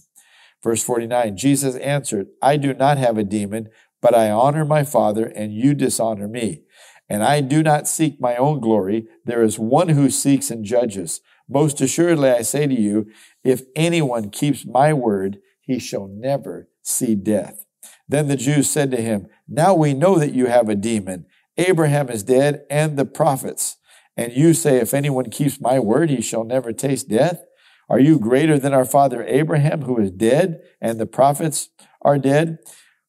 Verse 0.64 0.82
49 0.82 1.36
Jesus 1.36 1.76
answered, 1.76 2.28
I 2.40 2.56
do 2.56 2.74
not 2.74 2.96
have 2.96 3.18
a 3.18 3.24
demon, 3.24 3.68
but 4.04 4.14
I 4.14 4.30
honor 4.30 4.66
my 4.66 4.84
Father, 4.84 5.24
and 5.24 5.54
you 5.54 5.72
dishonor 5.72 6.28
me. 6.28 6.60
And 7.08 7.24
I 7.24 7.40
do 7.40 7.62
not 7.62 7.88
seek 7.88 8.20
my 8.20 8.36
own 8.36 8.60
glory. 8.60 9.06
There 9.24 9.42
is 9.42 9.58
one 9.58 9.88
who 9.88 10.10
seeks 10.10 10.50
and 10.50 10.62
judges. 10.62 11.22
Most 11.48 11.80
assuredly, 11.80 12.28
I 12.28 12.42
say 12.42 12.66
to 12.66 12.74
you, 12.78 13.06
if 13.42 13.62
anyone 13.74 14.28
keeps 14.28 14.66
my 14.66 14.92
word, 14.92 15.38
he 15.62 15.78
shall 15.78 16.06
never 16.06 16.68
see 16.82 17.14
death. 17.14 17.64
Then 18.06 18.28
the 18.28 18.36
Jews 18.36 18.68
said 18.68 18.90
to 18.90 19.00
him, 19.00 19.26
Now 19.48 19.72
we 19.72 19.94
know 19.94 20.18
that 20.18 20.34
you 20.34 20.48
have 20.48 20.68
a 20.68 20.74
demon. 20.74 21.24
Abraham 21.56 22.10
is 22.10 22.22
dead 22.22 22.66
and 22.68 22.98
the 22.98 23.06
prophets. 23.06 23.78
And 24.18 24.34
you 24.34 24.52
say, 24.52 24.80
If 24.80 24.92
anyone 24.92 25.30
keeps 25.30 25.62
my 25.62 25.78
word, 25.78 26.10
he 26.10 26.20
shall 26.20 26.44
never 26.44 26.74
taste 26.74 27.08
death. 27.08 27.42
Are 27.88 28.00
you 28.00 28.18
greater 28.18 28.58
than 28.58 28.74
our 28.74 28.84
father 28.84 29.24
Abraham, 29.26 29.82
who 29.82 29.98
is 29.98 30.10
dead, 30.10 30.60
and 30.78 31.00
the 31.00 31.06
prophets 31.06 31.70
are 32.02 32.18
dead? 32.18 32.58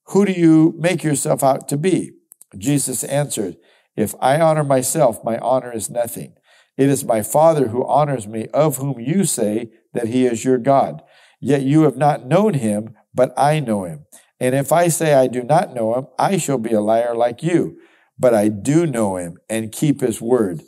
Who 0.10 0.26
do 0.26 0.32
you 0.32 0.76
make 0.78 1.04
yourself 1.04 1.44
out 1.44 1.68
to 1.70 1.78
be? 1.78 2.12
Jesus 2.58 3.04
answered, 3.04 3.58
If 3.96 4.14
I 4.20 4.40
honor 4.40 4.64
myself, 4.64 5.24
my 5.24 5.38
honor 5.40 5.74
is 5.74 5.90
nothing. 5.90 6.36
It 6.78 6.90
is 6.90 7.06
my 7.06 7.22
Father 7.22 7.70
who 7.70 7.86
honors 7.88 8.28
me, 8.28 8.48
of 8.54 8.78
whom 8.78 9.00
you 9.00 9.24
say 9.24 9.72
that 9.94 10.08
he 10.08 10.26
is 10.26 10.44
your 10.44 10.58
God. 10.58 11.02
Yet 11.40 11.64
you 11.64 11.84
have 11.84 11.98
not 11.98 12.26
known 12.26 12.56
him, 12.56 12.96
but 13.14 13.34
I 13.38 13.60
know 13.60 13.86
him. 13.86 14.06
And 14.40 14.54
if 14.54 14.72
I 14.72 14.90
say 14.90 15.14
I 15.14 15.28
do 15.28 15.42
not 15.44 15.74
know 15.74 15.96
him, 15.96 16.08
I 16.20 16.38
shall 16.38 16.58
be 16.58 16.74
a 16.74 16.82
liar 16.82 17.16
like 17.16 17.42
you. 17.42 17.78
But 18.20 18.34
I 18.34 18.50
do 18.50 18.86
know 18.86 19.18
him 19.18 19.38
and 19.50 19.72
keep 19.72 20.02
his 20.02 20.22
word. 20.22 20.62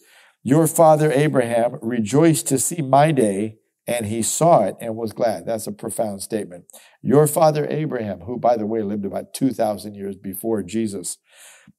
Your 0.44 0.68
father 0.68 1.12
Abraham 1.12 1.78
rejoiced 1.82 2.48
to 2.48 2.60
see 2.60 2.82
my 2.82 3.12
day, 3.12 3.58
and 3.88 4.08
he 4.08 4.22
saw 4.22 4.66
it 4.66 4.76
and 4.82 4.96
was 4.96 5.14
glad. 5.14 5.46
That's 5.46 5.66
a 5.66 5.72
profound 5.72 6.22
statement. 6.22 6.66
Your 7.02 7.26
father 7.26 7.66
Abraham, 7.70 8.22
who, 8.22 8.38
by 8.38 8.58
the 8.58 8.66
way, 8.66 8.84
lived 8.84 9.06
about 9.06 9.34
2,000 9.34 9.96
years 9.96 10.18
before 10.18 10.62
Jesus, 10.62 11.18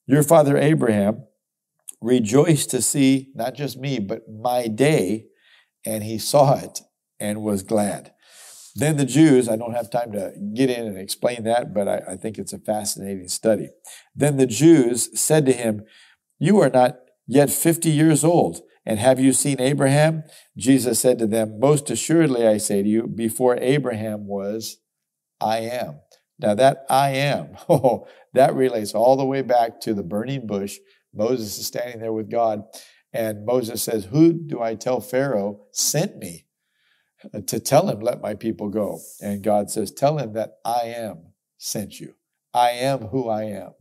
your 0.07 0.23
father 0.23 0.57
Abraham 0.57 1.27
rejoiced 2.01 2.71
to 2.71 2.81
see 2.81 3.31
not 3.35 3.55
just 3.55 3.79
me, 3.79 3.99
but 3.99 4.23
my 4.29 4.69
day, 4.69 5.27
and 5.85 6.03
he 6.03 6.19
saw 6.19 6.59
it 6.59 6.81
and 7.21 7.43
was 7.43 7.63
glad. 7.63 8.13
Then 8.75 8.97
the 8.97 9.05
Jews, 9.05 9.49
I 9.49 9.57
don't 9.57 9.75
have 9.75 9.91
time 9.91 10.13
to 10.13 10.33
get 10.55 10.71
in 10.71 10.87
and 10.87 10.97
explain 10.97 11.43
that, 11.45 11.75
but 11.75 11.89
I, 11.89 12.13
I 12.13 12.17
think 12.17 12.39
it's 12.39 12.53
a 12.53 12.59
fascinating 12.59 13.29
study. 13.29 13.71
Then 14.15 14.37
the 14.37 14.47
Jews 14.47 15.19
said 15.21 15.45
to 15.47 15.53
him, 15.53 15.83
You 16.39 16.61
are 16.61 16.71
not 16.71 16.99
yet 17.27 17.51
50 17.51 17.91
years 17.91 18.23
old. 18.25 18.61
And 18.87 18.99
have 18.99 19.21
you 19.21 19.33
seen 19.33 19.61
Abraham? 19.61 20.25
Jesus 20.57 21.01
said 21.01 21.19
to 21.19 21.27
them, 21.27 21.61
Most 21.61 21.91
assuredly, 21.91 22.47
I 22.47 22.59
say 22.59 22.83
to 22.83 22.89
you, 22.89 23.07
before 23.07 23.57
Abraham 23.57 24.27
was, 24.27 24.79
I 25.41 25.59
am. 25.59 26.01
Now 26.39 26.55
that 26.55 26.85
I 26.89 27.11
am, 27.11 27.57
oh, 27.69 28.07
that 28.35 28.55
relates 28.55 28.95
all 28.95 29.17
the 29.17 29.25
way 29.25 29.43
back 29.43 29.81
to 29.81 29.95
the 29.95 30.03
burning 30.03 30.47
bush. 30.47 30.79
Moses 31.15 31.59
is 31.59 31.67
standing 31.67 32.01
there 32.01 32.13
with 32.13 32.31
God, 32.31 32.63
and 33.13 33.45
Moses 33.45 33.83
says, 33.83 34.07
Who 34.07 34.33
do 34.33 34.63
I 34.63 34.75
tell 34.75 35.01
Pharaoh 35.01 35.67
sent 35.73 36.19
me 36.19 36.47
uh, 37.35 37.41
to 37.47 37.59
tell 37.59 37.89
him, 37.89 38.01
Let 38.01 38.21
my 38.21 38.35
people 38.35 38.69
go? 38.69 39.01
And 39.21 39.43
God 39.43 39.71
says, 39.71 39.91
Tell 39.91 40.19
him 40.19 40.35
that 40.35 40.59
I 40.65 40.95
am 40.97 41.33
sent 41.57 41.99
you. 42.01 42.15
I 42.55 42.71
am 42.71 43.09
who 43.09 43.29
I 43.29 43.45
am. 43.45 43.73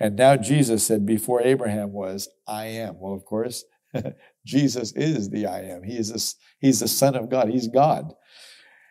And 0.00 0.16
now 0.16 0.36
Jesus 0.36 0.86
said, 0.86 1.04
before 1.04 1.42
Abraham 1.42 1.92
was, 1.92 2.28
I 2.46 2.66
am. 2.66 3.00
Well, 3.00 3.14
of 3.14 3.24
course, 3.24 3.64
Jesus 4.46 4.92
is 4.92 5.30
the 5.30 5.46
I 5.46 5.60
am. 5.62 5.82
He 5.82 5.96
is 5.96 6.10
a, 6.10 6.18
he's 6.64 6.80
the 6.80 6.88
Son 6.88 7.14
of 7.14 7.30
God. 7.30 7.48
He's 7.48 7.68
God. 7.68 8.12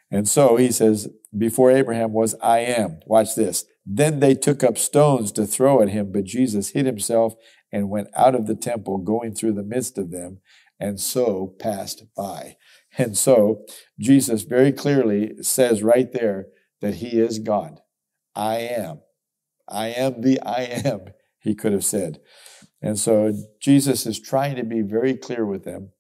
And 0.10 0.28
so 0.28 0.56
he 0.56 0.72
says, 0.72 1.10
before 1.38 1.72
Abraham 1.72 2.14
was, 2.14 2.36
I 2.42 2.60
am. 2.60 3.00
Watch 3.06 3.36
this. 3.36 3.66
Then 3.86 4.20
they 4.20 4.36
took 4.36 4.64
up 4.64 4.78
stones 4.78 5.32
to 5.34 5.46
throw 5.46 5.82
at 5.82 5.90
him, 5.90 6.12
but 6.12 6.24
Jesus 6.24 6.70
hid 6.70 6.86
himself 6.86 7.34
and 7.72 7.90
went 7.90 8.08
out 8.16 8.36
of 8.36 8.48
the 8.48 8.56
temple, 8.56 9.00
going 9.00 9.34
through 9.34 9.54
the 9.54 9.64
midst 9.64 9.98
of 9.98 10.12
them, 10.12 10.40
and 10.80 11.00
so 11.00 11.56
passed 11.60 12.04
by. 12.16 12.56
And 12.98 13.18
so 13.18 13.66
Jesus 14.00 14.44
very 14.44 14.72
clearly 14.72 15.34
says 15.42 15.84
right 15.84 16.12
there 16.12 16.48
that 16.82 16.96
he 16.96 17.20
is 17.20 17.40
God. 17.40 17.80
I 18.36 18.58
am. 18.58 19.02
I 19.68 19.88
am 19.88 20.22
the 20.22 20.40
I 20.42 20.62
am, 20.86 21.02
he 21.40 21.54
could 21.54 21.74
have 21.74 21.84
said. 21.84 22.20
And 22.82 22.98
so 23.00 23.34
Jesus 23.60 24.06
is 24.06 24.20
trying 24.20 24.56
to 24.56 24.64
be 24.64 24.82
very 24.82 25.16
clear 25.16 25.46
with 25.46 25.64
them, 25.64 25.92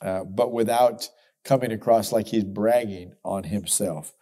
uh, 0.00 0.24
but 0.24 0.52
without 0.52 1.08
coming 1.44 1.72
across 1.72 2.12
like 2.12 2.28
he's 2.28 2.44
bragging 2.44 3.12
on 3.24 3.44
himself. 3.44 4.12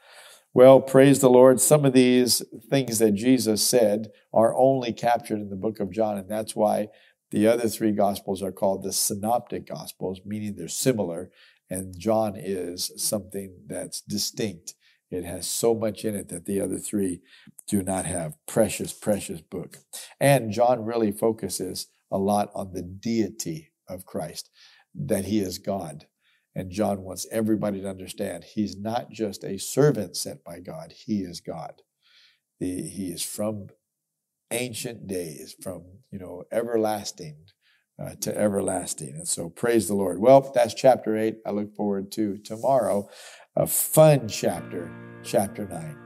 Well, 0.55 0.81
praise 0.81 1.21
the 1.21 1.31
Lord. 1.31 1.61
Some 1.61 1.85
of 1.85 1.93
these 1.93 2.43
things 2.69 2.99
that 2.99 3.13
Jesus 3.13 3.63
said 3.63 4.11
are 4.33 4.57
only 4.57 4.93
captured 4.93 5.41
in 5.41 5.51
the 5.51 5.57
book 5.57 5.79
of 5.79 5.93
John, 5.93 6.19
and 6.19 6.29
that's 6.29 6.57
why 6.57 6.89
the 7.31 7.47
other 7.47 7.69
three 7.69 7.93
gospels 7.93 8.43
are 8.43 8.53
called 8.53 8.83
the 8.83 8.93
synoptic 8.93 9.67
gospels, 9.67 10.21
meaning 10.25 10.57
they're 10.57 10.69
similar, 10.69 11.31
and 11.71 11.97
John 11.99 12.35
is 12.37 12.91
something 12.97 13.55
that's 13.67 14.01
distinct. 14.01 14.75
It 15.11 15.25
has 15.25 15.49
so 15.49 15.75
much 15.75 16.05
in 16.05 16.15
it 16.15 16.29
that 16.29 16.45
the 16.45 16.61
other 16.61 16.79
three 16.79 17.21
do 17.67 17.83
not 17.83 18.05
have. 18.05 18.35
Precious, 18.47 18.93
precious 18.93 19.41
book. 19.41 19.79
And 20.21 20.53
John 20.53 20.85
really 20.85 21.13
focuses 21.13 21.87
a 22.11 22.19
lot 22.19 22.51
on 22.55 22.73
the 22.73 22.83
deity 22.83 23.71
of 23.89 24.05
Christ, 24.05 24.51
that 24.95 25.25
he 25.25 25.41
is 25.41 25.59
God. 25.59 26.07
And 26.55 26.71
John 26.71 27.03
wants 27.03 27.27
everybody 27.31 27.81
to 27.81 27.89
understand 27.89 28.45
he's 28.45 28.77
not 28.77 29.11
just 29.11 29.45
a 29.45 29.59
servant 29.59 30.17
sent 30.17 30.45
by 30.45 30.61
God, 30.61 30.93
he 30.93 31.21
is 31.21 31.41
God. 31.41 31.83
He 32.59 33.11
is 33.15 33.23
from 33.23 33.69
ancient 34.51 35.07
days, 35.07 35.55
from, 35.63 35.85
you 36.11 36.19
know, 36.19 36.45
everlasting 36.51 37.37
uh, 38.03 38.15
to 38.21 38.37
everlasting. 38.37 39.15
And 39.15 39.29
so 39.29 39.49
praise 39.49 39.89
the 39.89 39.95
Lord. 39.95 40.19
Well, 40.19 40.53
that's 40.55 40.75
chapter 40.75 41.17
eight. 41.17 41.39
I 41.47 41.51
look 41.51 41.75
forward 41.75 42.11
to 42.13 42.39
tomorrow 42.39 43.09
a 43.59 43.67
fun 43.67 44.27
chapter, 44.29 44.89
chapter 45.25 45.67
9. 45.67 45.99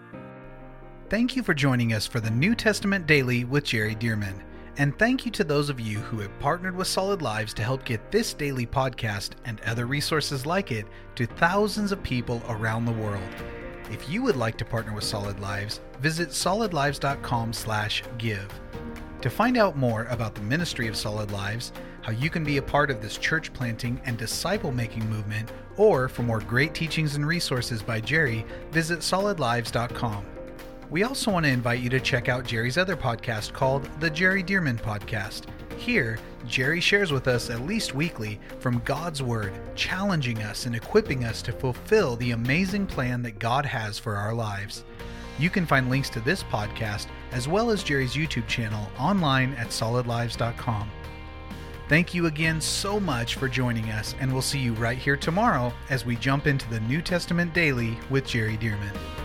Thank 1.10 1.36
you 1.36 1.42
for 1.42 1.52
joining 1.52 1.92
us 1.92 2.06
for 2.06 2.18
the 2.18 2.30
New 2.30 2.54
Testament 2.54 3.06
Daily 3.06 3.44
with 3.44 3.64
Jerry 3.64 3.94
Dirmann. 3.94 4.42
And 4.78 4.98
thank 4.98 5.26
you 5.26 5.32
to 5.32 5.44
those 5.44 5.68
of 5.68 5.78
you 5.78 5.98
who 5.98 6.20
have 6.20 6.38
partnered 6.38 6.74
with 6.74 6.86
Solid 6.86 7.20
Lives 7.20 7.52
to 7.52 7.62
help 7.62 7.84
get 7.84 8.10
this 8.10 8.32
daily 8.32 8.66
podcast 8.66 9.32
and 9.44 9.60
other 9.66 9.84
resources 9.84 10.46
like 10.46 10.72
it 10.72 10.86
to 11.14 11.26
thousands 11.26 11.92
of 11.92 12.02
people 12.02 12.42
around 12.48 12.86
the 12.86 12.92
world. 12.92 13.20
If 13.90 14.08
you 14.08 14.22
would 14.22 14.36
like 14.36 14.56
to 14.56 14.64
partner 14.64 14.94
with 14.94 15.04
Solid 15.04 15.38
Lives, 15.38 15.82
visit 16.00 16.30
solidlives.com/give. 16.30 18.60
To 19.20 19.30
find 19.30 19.58
out 19.58 19.76
more 19.76 20.04
about 20.04 20.34
the 20.34 20.40
ministry 20.40 20.88
of 20.88 20.96
Solid 20.96 21.30
Lives, 21.30 21.72
how 22.02 22.12
you 22.12 22.28
can 22.28 22.44
be 22.44 22.58
a 22.58 22.62
part 22.62 22.90
of 22.90 23.00
this 23.00 23.16
church 23.16 23.52
planting 23.52 24.00
and 24.04 24.18
disciple 24.18 24.72
making 24.72 25.08
movement, 25.08 25.50
or 25.76 26.08
for 26.08 26.22
more 26.22 26.40
great 26.40 26.74
teachings 26.74 27.14
and 27.14 27.26
resources 27.26 27.82
by 27.82 28.00
Jerry, 28.00 28.44
visit 28.70 28.98
solidlives.com. 28.98 30.26
We 30.90 31.04
also 31.04 31.30
want 31.30 31.46
to 31.46 31.50
invite 31.50 31.80
you 31.80 31.88
to 31.88 32.00
check 32.00 32.28
out 32.28 32.44
Jerry's 32.44 32.76
other 32.76 32.96
podcast 32.96 33.54
called 33.54 33.88
The 34.00 34.10
Jerry 34.10 34.42
Dirmann 34.42 34.78
Podcast. 34.78 35.46
Here, 35.78 36.18
Jerry 36.46 36.80
shares 36.80 37.12
with 37.12 37.28
us 37.28 37.48
at 37.48 37.62
least 37.62 37.94
weekly 37.94 38.38
from 38.58 38.82
God's 38.84 39.22
Word, 39.22 39.52
challenging 39.74 40.42
us 40.42 40.66
and 40.66 40.76
equipping 40.76 41.24
us 41.24 41.40
to 41.42 41.52
fulfill 41.52 42.16
the 42.16 42.32
amazing 42.32 42.86
plan 42.86 43.22
that 43.22 43.38
God 43.38 43.64
has 43.64 43.98
for 43.98 44.16
our 44.16 44.34
lives. 44.34 44.84
You 45.38 45.48
can 45.50 45.66
find 45.66 45.88
links 45.88 46.10
to 46.10 46.20
this 46.20 46.42
podcast 46.42 47.06
as 47.30 47.48
well 47.48 47.70
as 47.70 47.82
Jerry's 47.82 48.14
YouTube 48.14 48.46
channel 48.46 48.86
online 48.98 49.54
at 49.54 49.68
solidlives.com. 49.68 50.90
Thank 51.92 52.14
you 52.14 52.24
again 52.24 52.58
so 52.58 52.98
much 52.98 53.34
for 53.34 53.48
joining 53.48 53.90
us, 53.90 54.14
and 54.18 54.32
we'll 54.32 54.40
see 54.40 54.58
you 54.58 54.72
right 54.72 54.96
here 54.96 55.14
tomorrow 55.14 55.70
as 55.90 56.06
we 56.06 56.16
jump 56.16 56.46
into 56.46 56.66
the 56.70 56.80
New 56.80 57.02
Testament 57.02 57.52
Daily 57.52 57.98
with 58.08 58.26
Jerry 58.26 58.56
Dirmann. 58.56 59.21